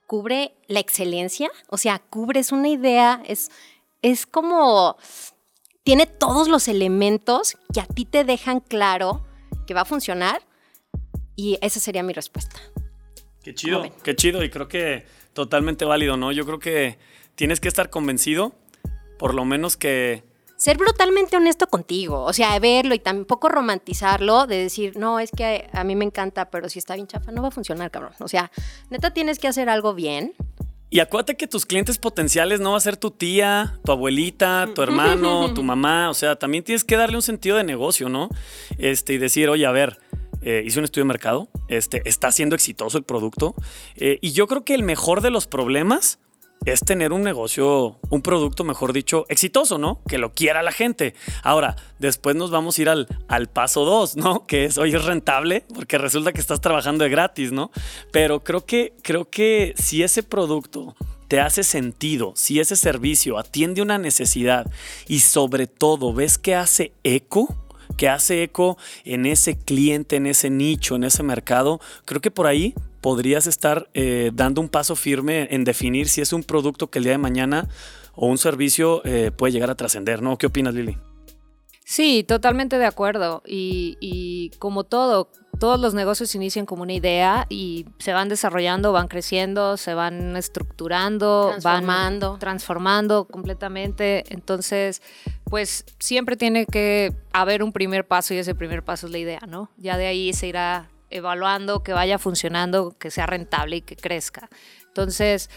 cubre 0.07 0.55
la 0.67 0.79
excelencia, 0.79 1.49
o 1.69 1.77
sea, 1.77 1.99
cubres 1.99 2.51
una 2.51 2.69
idea, 2.69 3.21
es, 3.25 3.49
es 4.01 4.25
como, 4.25 4.97
tiene 5.83 6.05
todos 6.05 6.47
los 6.47 6.67
elementos 6.67 7.57
que 7.73 7.79
a 7.79 7.85
ti 7.85 8.05
te 8.05 8.23
dejan 8.23 8.59
claro 8.59 9.25
que 9.65 9.73
va 9.73 9.81
a 9.81 9.85
funcionar 9.85 10.41
y 11.35 11.57
esa 11.61 11.79
sería 11.79 12.03
mi 12.03 12.13
respuesta. 12.13 12.59
Qué 13.43 13.53
chido, 13.53 13.83
qué 14.03 14.15
chido 14.15 14.43
y 14.43 14.49
creo 14.49 14.67
que 14.67 15.05
totalmente 15.33 15.85
válido, 15.85 16.17
¿no? 16.17 16.31
Yo 16.31 16.45
creo 16.45 16.59
que 16.59 16.97
tienes 17.35 17.59
que 17.59 17.67
estar 17.67 17.89
convencido 17.89 18.55
por 19.17 19.33
lo 19.33 19.45
menos 19.45 19.77
que... 19.77 20.23
Ser 20.57 20.77
brutalmente 20.77 21.35
honesto 21.35 21.67
contigo, 21.67 22.23
o 22.23 22.31
sea, 22.31 22.57
verlo 22.59 22.95
y 22.95 22.99
tampoco 22.99 23.49
romantizarlo, 23.49 24.47
de 24.47 24.57
decir, 24.57 24.95
no, 24.97 25.19
es 25.19 25.29
que 25.31 25.67
a, 25.73 25.83
mí 25.83 25.95
me 25.95 26.05
encanta, 26.05 26.49
pero 26.49 26.69
si 26.69 26.79
está 26.79 26.95
bien 26.95 27.07
chafa, 27.07 27.33
no 27.33 27.41
va 27.41 27.49
a 27.49 27.51
funcionar, 27.51 27.91
cabrón. 27.91 28.13
O 28.19 28.29
sea, 28.29 28.51
neta 28.89 29.11
tienes 29.11 29.37
que 29.37 29.49
hacer 29.49 29.67
algo 29.69 29.93
bien, 29.93 30.33
y 30.89 31.01
acuérdate 31.01 31.35
que 31.35 31.47
tus 31.47 31.65
clientes 31.65 31.97
potenciales 31.97 32.61
no 32.61 32.71
va 32.71 32.77
a 32.77 32.79
ser 32.79 32.95
tu 32.95 33.11
tía, 33.11 33.79
tu 33.83 33.91
abuelita, 33.91 34.69
tu 34.73 34.81
hermano, 34.81 35.53
tu 35.53 35.61
mamá. 35.61 36.09
O 36.09 36.13
sea, 36.13 36.37
también 36.37 36.63
tienes 36.63 36.85
que 36.85 36.95
darle 36.95 37.17
un 37.17 37.21
sentido 37.21 37.57
de 37.57 37.65
negocio, 37.65 38.07
¿no? 38.07 38.29
Este, 38.77 39.13
y 39.13 39.17
decir, 39.17 39.49
oye, 39.49 39.65
a 39.65 39.71
ver, 39.71 39.99
eh, 40.41 40.63
hice 40.65 40.77
un 40.79 40.85
estudio 40.85 41.03
de 41.03 41.07
mercado, 41.07 41.49
este, 41.67 42.07
está 42.07 42.31
siendo 42.31 42.55
exitoso 42.55 42.97
el 42.97 43.03
producto. 43.03 43.55
Eh, 43.95 44.19
y 44.21 44.31
yo 44.31 44.47
creo 44.47 44.63
que 44.63 44.75
el 44.75 44.83
mejor 44.83 45.21
de 45.21 45.31
los 45.31 45.47
problemas 45.47 46.19
es 46.65 46.81
tener 46.81 47.13
un 47.13 47.21
negocio, 47.21 47.97
un 48.09 48.21
producto, 48.21 48.63
mejor 48.63 48.91
dicho, 48.91 49.25
exitoso, 49.29 49.77
¿no? 49.77 50.01
Que 50.07 50.17
lo 50.17 50.33
quiera 50.33 50.63
la 50.63 50.71
gente. 50.71 51.13
Ahora, 51.43 51.75
después 51.99 52.35
nos 52.35 52.51
vamos 52.51 52.77
a 52.77 52.81
ir 52.81 52.89
al, 52.89 53.07
al 53.27 53.47
paso 53.47 53.85
dos, 53.85 54.15
¿no? 54.15 54.45
Que 54.47 54.65
es, 54.65 54.77
hoy 54.77 54.93
es 54.93 55.03
rentable, 55.03 55.63
porque 55.73 55.97
resulta 55.97 56.33
que 56.33 56.41
estás 56.41 56.61
trabajando 56.61 57.03
de 57.03 57.09
gratis, 57.09 57.51
¿no? 57.51 57.71
Pero 58.11 58.43
creo 58.43 58.65
que, 58.65 58.93
creo 59.01 59.29
que 59.29 59.73
si 59.77 60.03
ese 60.03 60.23
producto 60.23 60.95
te 61.27 61.39
hace 61.39 61.63
sentido, 61.63 62.33
si 62.35 62.59
ese 62.59 62.75
servicio 62.75 63.37
atiende 63.37 63.81
una 63.81 63.97
necesidad 63.97 64.71
y 65.07 65.19
sobre 65.19 65.67
todo 65.67 66.13
ves 66.13 66.37
que 66.37 66.55
hace 66.55 66.93
eco, 67.03 67.55
que 67.97 68.09
hace 68.09 68.43
eco 68.43 68.77
en 69.03 69.25
ese 69.25 69.57
cliente, 69.57 70.17
en 70.17 70.27
ese 70.27 70.49
nicho, 70.49 70.95
en 70.95 71.03
ese 71.03 71.23
mercado, 71.23 71.79
creo 72.05 72.21
que 72.21 72.31
por 72.31 72.47
ahí 72.47 72.73
podrías 73.05 73.45
estar 73.45 73.87
eh, 73.93 74.31
dando 74.33 74.61
un 74.61 74.67
paso 74.67 74.95
firme 74.95 75.47
en 75.51 75.63
definir 75.63 76.09
si 76.09 76.21
es 76.21 76.33
un 76.33 76.41
producto 76.41 76.89
que 76.89 76.97
el 76.97 77.03
día 77.03 77.11
de 77.11 77.19
mañana 77.19 77.69
o 78.15 78.25
un 78.25 78.39
servicio 78.39 79.05
eh, 79.05 79.29
puede 79.29 79.53
llegar 79.53 79.69
a 79.69 79.75
trascender, 79.75 80.23
¿no? 80.23 80.39
¿Qué 80.39 80.47
opinas, 80.47 80.73
Lili? 80.73 80.97
Sí, 81.83 82.23
totalmente 82.27 82.79
de 82.79 82.87
acuerdo. 82.87 83.43
Y, 83.45 84.49
como 84.57 84.85
todo, 84.85 85.29
todos 85.59 85.79
los 85.79 85.93
negocios 85.93 86.33
inician 86.33 86.65
como 86.65 86.81
una 86.81 86.93
idea 86.93 87.45
y 87.47 87.85
se 87.99 88.11
van 88.11 88.27
desarrollando, 88.27 88.91
van 88.91 89.07
creciendo, 89.07 89.77
se 89.77 89.93
van 89.93 90.35
estructurando, 90.35 91.49
transformando. 91.51 92.31
van 92.31 92.39
transformando 92.39 93.25
completamente. 93.25 94.23
Entonces, 94.33 95.03
pues 95.43 95.85
siempre 95.99 96.37
tiene 96.37 96.65
que 96.65 97.13
haber 97.33 97.61
un 97.61 97.71
primer 97.71 98.07
paso 98.07 98.33
y 98.33 98.37
ese 98.37 98.55
primer 98.55 98.83
paso 98.83 99.05
es 99.05 99.11
la 99.11 99.19
idea, 99.19 99.41
¿no? 99.47 99.69
Ya 99.77 99.95
de 99.95 100.07
ahí 100.07 100.33
se 100.33 100.47
irá 100.47 100.89
evaluando 101.09 101.83
que 101.83 101.93
vaya 101.93 102.17
funcionando, 102.17 102.95
que 102.97 103.11
sea 103.11 103.25
rentable 103.25 103.77
y 103.77 103.81
que 103.81 103.95
crezca. 103.95 104.49
Entonces, 104.87 105.49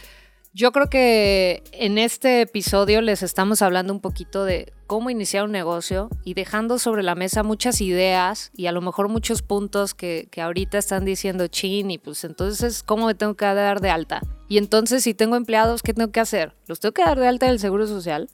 yo 0.54 0.72
creo 0.72 0.88
que 0.88 1.62
en 1.72 1.98
este 1.98 2.40
episodio 2.40 3.00
les 3.00 3.22
estamos 3.22 3.62
hablando 3.62 3.92
un 3.92 4.00
poquito 4.00 4.44
de 4.44 4.72
cómo 4.86 5.10
iniciar 5.10 5.44
un 5.44 5.52
negocio 5.52 6.08
y 6.24 6.34
dejando 6.34 6.78
sobre 6.78 7.02
la 7.02 7.14
mesa 7.14 7.42
muchas 7.42 7.80
ideas 7.80 8.50
y 8.56 8.66
a 8.66 8.72
lo 8.72 8.80
mejor 8.80 9.08
muchos 9.08 9.42
puntos 9.42 9.94
que, 9.94 10.26
que 10.32 10.40
ahorita 10.40 10.78
están 10.78 11.04
diciendo 11.04 11.46
chin 11.46 11.90
y 11.90 11.98
pues 11.98 12.24
entonces 12.24 12.82
cómo 12.82 13.06
me 13.06 13.14
tengo 13.14 13.34
que 13.34 13.44
dar 13.44 13.80
de 13.80 13.90
alta. 13.90 14.22
Y 14.48 14.58
entonces 14.58 15.04
si 15.04 15.14
tengo 15.14 15.36
empleados, 15.36 15.82
¿qué 15.82 15.94
tengo 15.94 16.10
que 16.10 16.20
hacer? 16.20 16.54
Los 16.66 16.80
tengo 16.80 16.92
que 16.92 17.04
dar 17.04 17.20
de 17.20 17.28
alta 17.28 17.46
del 17.46 17.60
Seguro 17.60 17.86
Social 17.86 18.28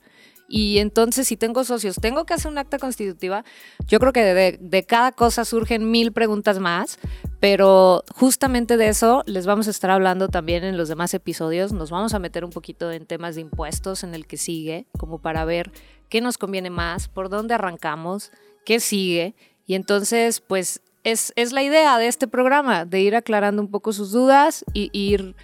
Y 0.47 0.77
entonces, 0.77 1.27
si 1.27 1.37
tengo 1.37 1.63
socios, 1.63 1.95
tengo 1.95 2.25
que 2.25 2.33
hacer 2.33 2.51
un 2.51 2.57
acta 2.57 2.77
constitutiva. 2.77 3.43
Yo 3.87 3.99
creo 3.99 4.13
que 4.13 4.23
de, 4.23 4.85
cada 4.85 5.11
cosa 5.11 5.43
surgen 5.43 5.89
mil 5.89 6.11
preguntas 6.11 6.59
más, 6.59 6.99
pero 7.39 8.03
justamente 8.13 8.77
de 8.77 8.89
eso 8.89 9.23
les 9.25 9.45
vamos 9.45 9.67
a 9.67 9.71
estar 9.71 9.89
hablando 9.89 10.27
también 10.27 10.63
en 10.63 10.77
los 10.77 10.87
demás 10.87 11.13
episodios. 11.13 11.73
Nos 11.73 11.89
vamos 11.89 12.13
a 12.13 12.19
meter 12.19 12.45
un 12.45 12.51
poquito 12.51 12.91
en 12.91 13.05
temas 13.05 13.35
de 13.35 13.41
impuestos 13.41 14.03
en 14.03 14.13
el 14.13 14.27
que 14.27 14.37
sigue, 14.37 14.85
como 14.97 15.19
para 15.19 15.45
ver 15.45 15.71
qué 16.09 16.21
nos 16.21 16.37
conviene 16.37 16.69
más, 16.69 17.07
por 17.07 17.29
dónde 17.29 17.55
arrancamos, 17.55 18.31
qué 18.65 18.79
sigue. 18.79 19.33
Y 19.65 19.73
entonces, 19.73 20.41
pues 20.41 20.81
es, 21.03 21.33
es 21.35 21.53
la 21.53 21.63
idea 21.63 21.97
de 21.97 22.07
este 22.07 22.27
programa, 22.27 22.85
de 22.85 23.01
ir 23.01 23.15
aclarando 23.15 23.61
un 23.61 23.71
poco 23.71 23.93
sus 23.93 24.11
dudas 24.11 24.63
y 24.73 24.89
ir 24.93 25.35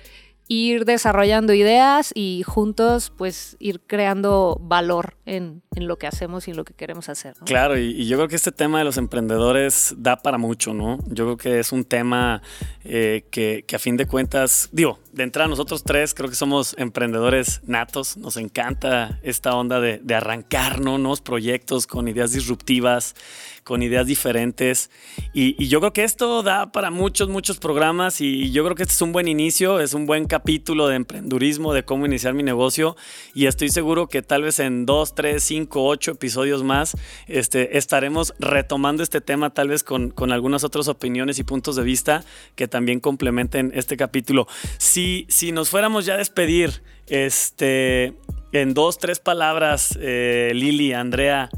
ir 0.52 0.84
desarrollando 0.84 1.54
ideas 1.54 2.12
y 2.14 2.44
juntos 2.46 3.14
pues 3.16 3.56
ir 3.60 3.80
creando 3.88 4.60
valor 4.62 5.16
en, 5.26 5.62
en 5.74 5.88
lo 5.88 5.98
que 5.98 6.08
hacemos 6.08 6.46
y 6.46 6.52
en 6.52 6.58
lo 6.58 6.66
que 6.66 6.74
queremos 6.74 7.08
hacer. 7.08 7.36
Claro, 7.46 7.78
y, 7.78 8.06
yo 8.06 8.18
creo 8.18 8.28
que 8.28 8.36
este 8.36 8.52
tema 8.52 8.80
de 8.80 8.84
los 8.84 8.98
emprendedores 8.98 9.96
da 9.98 10.18
para 10.18 10.38
mucho, 10.38 10.74
¿no? 10.74 10.98
Yo 11.08 11.24
creo 11.24 11.38
que 11.38 11.60
es 11.60 11.72
un 11.72 11.86
tema 11.86 12.42
eh, 12.84 13.24
que, 13.32 13.64
que, 13.66 13.78
a 13.78 13.80
fin 13.80 13.96
de 13.96 14.06
cuentas, 14.08 14.68
digo, 14.74 15.00
de 15.14 15.24
entrada 15.24 15.48
nosotros 15.48 15.84
tres 15.84 16.14
creo 16.14 16.30
que 16.30 16.36
somos 16.36 16.76
emprendedores 16.78 17.62
natos, 17.66 18.18
nos 18.18 18.38
encanta 18.38 19.20
esta 19.24 19.56
onda 19.56 19.80
de, 19.80 20.00
de 20.00 20.16
arrancar 20.16 20.80
nuevos 20.80 21.22
proyectos 21.22 21.88
con 21.88 22.08
ideas 22.08 22.32
disruptivas, 22.32 23.16
con 23.64 23.84
ideas 23.84 24.08
diferentes. 24.08 24.90
Y, 25.34 25.68
yo 25.68 25.80
creo 25.80 25.94
que 25.94 26.04
esto 26.04 26.44
da 26.44 26.72
para 26.72 26.92
muchos, 26.92 27.30
muchos 27.30 27.58
programas 27.58 28.20
y 28.20 28.52
yo 28.52 28.64
creo 28.64 28.76
que 28.76 28.84
este 28.84 28.94
es 28.94 29.02
un 29.02 29.12
buen 29.12 29.28
inicio, 29.28 29.80
es 29.80 29.94
un 29.94 30.06
buen 30.06 30.26
capítulo 30.26 30.88
de 30.88 30.96
emprendurismo, 30.96 31.74
de 31.74 31.84
cómo 31.84 32.06
iniciar 32.06 32.34
mi 32.34 32.44
negocio 32.44 32.98
y 33.34 33.46
estoy 33.46 33.70
seguro 33.70 34.08
que 34.08 34.22
tal 34.22 34.44
vez 34.44 34.60
en 34.60 34.86
dos, 34.86 35.16
tres, 35.16 35.44
cinco, 35.44 35.86
ocho 35.86 36.12
episodios 36.12 36.64
más 36.64 36.98
este, 37.28 37.78
estaremos 37.78 38.34
retomando 38.40 39.04
este 39.04 39.22
tema 39.22 39.52
tal 39.52 39.70
vez 39.70 39.84
con, 39.84 40.10
con 40.10 40.32
algunas 40.32 40.64
otras 40.64 40.88
opiniones 40.88 41.40
y 41.40 41.44
puntos 41.44 41.76
de 41.76 41.84
vista 41.84 42.26
que 42.56 42.68
también 42.68 43.00
complementen 43.00 43.72
este 43.74 43.96
capítulo. 43.96 44.48
Si, 44.78 45.01
si 45.30 45.52
nos 45.52 45.70
fuéramos 45.70 46.06
ya 46.06 46.16
a 46.16 46.18
despedir, 46.18 46.84
este, 47.08 48.14
en 48.52 48.74
dos, 48.74 48.98
tres 48.98 49.20
palabras, 49.20 49.98
eh, 50.02 50.52
Lili, 50.54 50.94
Andrea, 50.94 51.50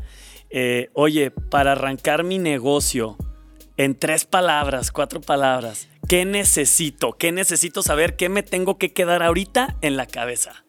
eh, 0.49 0.89
oye, 0.93 1.31
para 1.31 1.71
arrancar 1.71 2.23
mi 2.23 2.37
negocio, 2.37 3.17
en 3.77 3.97
tres 3.97 4.25
palabras, 4.25 4.91
cuatro 4.91 5.19
palabras, 5.21 5.87
¿qué 6.07 6.25
necesito? 6.25 7.13
¿Qué 7.13 7.31
necesito 7.31 7.81
saber? 7.81 8.15
¿Qué 8.15 8.29
me 8.29 8.43
tengo 8.43 8.77
que 8.77 8.93
quedar 8.93 9.23
ahorita 9.23 9.77
en 9.81 9.97
la 9.97 10.05
cabeza? 10.05 10.63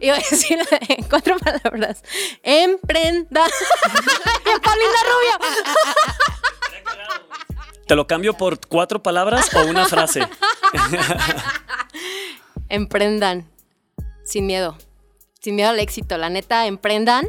Iba 0.00 0.16
a 0.16 0.18
decir 0.18 0.58
en 0.88 1.04
cuatro 1.04 1.36
palabras. 1.38 2.02
Emprenda. 2.42 3.44
Paulina 4.62 4.98
Rubio. 5.08 5.38
¿Te 7.86 7.96
lo 7.96 8.06
cambio 8.06 8.34
por 8.34 8.64
cuatro 8.66 9.02
palabras 9.02 9.52
o 9.54 9.64
una 9.66 9.86
frase? 9.86 10.20
emprendan. 12.68 13.48
Sin 14.24 14.46
miedo. 14.46 14.76
Sin 15.40 15.56
miedo 15.56 15.70
al 15.70 15.80
éxito. 15.80 16.16
La 16.16 16.30
neta, 16.30 16.66
emprendan. 16.66 17.26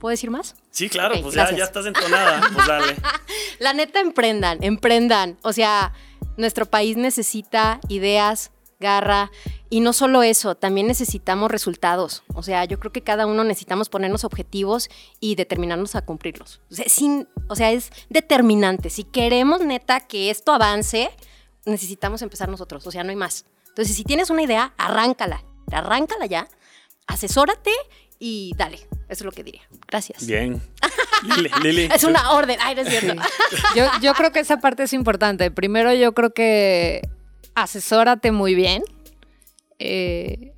¿Puedo 0.00 0.10
decir 0.10 0.30
más? 0.30 0.56
Sí, 0.72 0.88
claro, 0.88 1.14
pues 1.22 1.34
ya, 1.34 1.44
estás 1.44 1.86
entonada. 1.86 2.40
Pues 2.52 2.66
dale. 2.66 2.96
La 3.60 3.72
neta, 3.72 4.00
emprendan, 4.00 4.58
emprendan. 4.62 5.38
O 5.42 5.52
sea, 5.52 5.92
nuestro 6.36 6.66
país 6.66 6.96
necesita 6.96 7.78
ideas, 7.88 8.50
garra. 8.80 9.30
Y 9.70 9.80
no 9.80 9.92
solo 9.92 10.22
eso, 10.22 10.54
también 10.54 10.86
necesitamos 10.86 11.50
resultados. 11.50 12.24
O 12.34 12.42
sea, 12.42 12.64
yo 12.64 12.80
creo 12.80 12.92
que 12.92 13.02
cada 13.02 13.26
uno 13.26 13.44
necesitamos 13.44 13.88
ponernos 13.88 14.24
objetivos 14.24 14.90
y 15.20 15.34
determinarnos 15.34 15.94
a 15.94 16.04
cumplirlos. 16.04 16.60
O 16.70 16.74
sea, 16.74 16.88
sin, 16.88 17.28
o 17.48 17.54
sea, 17.54 17.70
es 17.70 17.90
determinante. 18.10 18.90
Si 18.90 19.04
queremos 19.04 19.60
neta 19.60 20.00
que 20.00 20.30
esto 20.30 20.52
avance, 20.52 21.10
necesitamos 21.64 22.22
empezar 22.22 22.48
nosotros. 22.48 22.86
O 22.86 22.90
sea, 22.90 23.04
no 23.04 23.10
hay 23.10 23.16
más. 23.16 23.44
Entonces, 23.68 23.96
si 23.96 24.04
tienes 24.04 24.30
una 24.30 24.42
idea, 24.42 24.74
arráncala. 24.76 25.42
Arráncala 25.70 26.26
ya, 26.26 26.48
asesórate 27.06 27.70
y 28.18 28.52
dale. 28.56 28.76
Eso 28.76 28.88
es 29.08 29.22
lo 29.22 29.32
que 29.32 29.42
diría. 29.42 29.62
Gracias. 29.88 30.26
Bien. 30.26 30.60
Lili, 31.62 31.88
es 31.94 32.04
una 32.04 32.32
orden. 32.32 32.58
Ay, 32.60 32.74
no 32.74 32.82
es 32.82 32.88
cierto. 32.88 33.22
Yo, 34.02 34.14
creo 34.14 34.32
que 34.32 34.40
esa 34.40 34.58
parte 34.58 34.82
es 34.82 34.92
importante. 34.92 35.50
Primero, 35.50 35.92
yo 35.94 36.12
creo 36.12 36.32
que 36.34 37.08
asesórate 37.54 38.32
muy 38.32 38.54
bien. 38.54 38.82
Eh, 39.78 40.52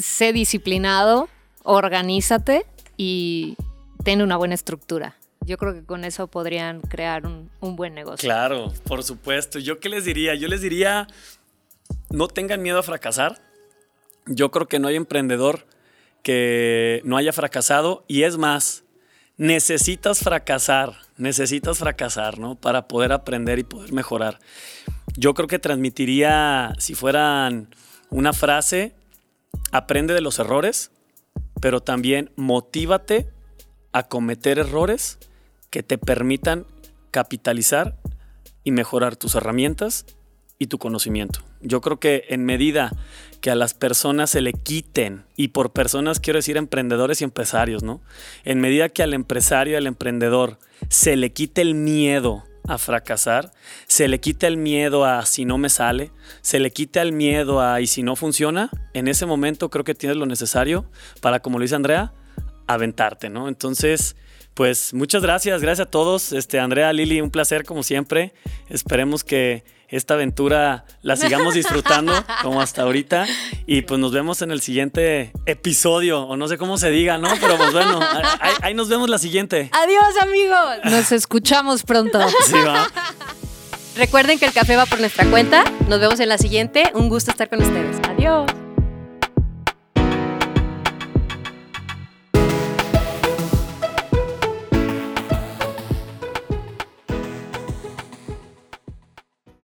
sé 0.00 0.32
disciplinado, 0.32 1.28
organízate 1.62 2.66
y 2.96 3.56
ten 4.04 4.22
una 4.22 4.36
buena 4.36 4.54
estructura. 4.54 5.17
Yo 5.48 5.56
creo 5.56 5.72
que 5.72 5.82
con 5.82 6.04
eso 6.04 6.26
podrían 6.26 6.82
crear 6.82 7.24
un, 7.24 7.50
un, 7.60 7.74
buen 7.74 7.94
negocio. 7.94 8.26
Claro, 8.26 8.70
por 8.84 9.02
supuesto. 9.02 9.58
¿Yo 9.58 9.80
qué 9.80 9.88
les 9.88 10.04
diría? 10.04 10.34
Yo 10.34 10.46
les 10.46 10.60
diría, 10.60 11.06
no 12.10 12.28
tengan 12.28 12.60
miedo 12.60 12.78
a 12.78 12.82
fracasar. 12.82 13.40
Yo 14.26 14.50
creo 14.50 14.68
que 14.68 14.78
no 14.78 14.88
hay 14.88 14.96
emprendedor 14.96 15.66
que 16.22 17.00
no 17.04 17.16
haya 17.16 17.32
fracasado 17.32 18.04
y 18.08 18.24
es 18.24 18.36
más, 18.36 18.84
necesitas 19.38 20.18
fracasar, 20.18 20.98
necesitas 21.16 21.78
fracasar, 21.78 22.38
¿no? 22.38 22.54
Para 22.54 22.86
poder 22.86 23.12
aprender 23.12 23.58
y 23.58 23.64
poder 23.64 23.94
mejorar. 23.94 24.40
Yo 25.16 25.32
creo 25.32 25.48
que 25.48 25.58
transmitiría, 25.58 26.74
si 26.76 26.94
fueran 26.94 27.74
una 28.10 28.34
frase, 28.34 28.94
aprende 29.72 30.12
de 30.12 30.20
los 30.20 30.38
errores, 30.38 30.90
pero 31.62 31.80
también 31.80 32.30
motívate 32.36 33.30
a 33.92 34.08
cometer 34.08 34.58
errores 34.58 35.18
que 35.70 35.82
te 35.82 35.98
permitan 35.98 36.66
capitalizar 37.10 37.96
y 38.64 38.70
mejorar 38.70 39.16
tus 39.16 39.34
herramientas 39.34 40.06
y 40.58 40.66
tu 40.66 40.78
conocimiento. 40.78 41.40
Yo 41.60 41.80
creo 41.80 41.98
que 41.98 42.24
en 42.28 42.44
medida 42.44 42.92
que 43.40 43.50
a 43.50 43.54
las 43.54 43.74
personas 43.74 44.30
se 44.30 44.40
le 44.40 44.52
quiten, 44.52 45.24
y 45.36 45.48
por 45.48 45.72
personas 45.72 46.20
quiero 46.20 46.38
decir 46.38 46.56
emprendedores 46.56 47.20
y 47.20 47.24
empresarios, 47.24 47.82
¿no? 47.82 48.00
En 48.44 48.60
medida 48.60 48.88
que 48.88 49.02
al 49.02 49.14
empresario 49.14 49.78
al 49.78 49.86
emprendedor 49.86 50.58
se 50.88 51.16
le 51.16 51.32
quite 51.32 51.62
el 51.62 51.74
miedo 51.74 52.44
a 52.66 52.78
fracasar, 52.78 53.52
se 53.86 54.08
le 54.08 54.20
quite 54.20 54.46
el 54.46 54.56
miedo 54.56 55.04
a 55.04 55.24
si 55.24 55.44
no 55.44 55.56
me 55.56 55.70
sale, 55.70 56.10
se 56.42 56.58
le 56.58 56.70
quite 56.70 57.00
el 57.00 57.12
miedo 57.12 57.60
a 57.62 57.80
y 57.80 57.86
si 57.86 58.02
no 58.02 58.16
funciona, 58.16 58.70
en 58.92 59.08
ese 59.08 59.24
momento 59.24 59.70
creo 59.70 59.84
que 59.84 59.94
tienes 59.94 60.18
lo 60.18 60.26
necesario 60.26 60.84
para, 61.20 61.40
como 61.40 61.58
lo 61.58 61.62
dice 61.62 61.76
Andrea, 61.76 62.12
aventarte, 62.66 63.30
¿no? 63.30 63.48
Entonces, 63.48 64.16
pues 64.58 64.92
muchas 64.92 65.22
gracias, 65.22 65.62
gracias 65.62 65.86
a 65.86 65.88
todos. 65.88 66.32
Este, 66.32 66.58
Andrea, 66.58 66.92
Lili, 66.92 67.20
un 67.20 67.30
placer 67.30 67.64
como 67.64 67.84
siempre. 67.84 68.34
Esperemos 68.68 69.22
que 69.22 69.62
esta 69.86 70.14
aventura 70.14 70.84
la 71.00 71.14
sigamos 71.14 71.54
disfrutando 71.54 72.12
como 72.42 72.60
hasta 72.60 72.82
ahorita. 72.82 73.28
Y 73.68 73.82
pues 73.82 74.00
nos 74.00 74.10
vemos 74.10 74.42
en 74.42 74.50
el 74.50 74.60
siguiente 74.60 75.30
episodio, 75.46 76.22
o 76.22 76.36
no 76.36 76.48
sé 76.48 76.58
cómo 76.58 76.76
se 76.76 76.90
diga, 76.90 77.18
¿no? 77.18 77.28
Pero 77.40 77.56
pues 77.56 77.72
bueno, 77.72 78.00
ahí, 78.60 78.74
nos 78.74 78.88
vemos 78.88 79.08
la 79.08 79.18
siguiente. 79.18 79.70
Adiós, 79.72 80.16
amigos. 80.20 80.78
Nos 80.86 81.12
escuchamos 81.12 81.84
pronto. 81.84 82.18
Sí, 82.44 82.54
va. 82.54 82.88
Recuerden 83.94 84.40
que 84.40 84.46
el 84.46 84.52
café 84.52 84.74
va 84.74 84.86
por 84.86 84.98
nuestra 84.98 85.24
cuenta. 85.30 85.62
Nos 85.86 86.00
vemos 86.00 86.18
en 86.18 86.30
la 86.30 86.38
siguiente. 86.38 86.90
Un 86.94 87.08
gusto 87.08 87.30
estar 87.30 87.48
con 87.48 87.62
ustedes. 87.62 87.96
Adiós. 88.08 88.57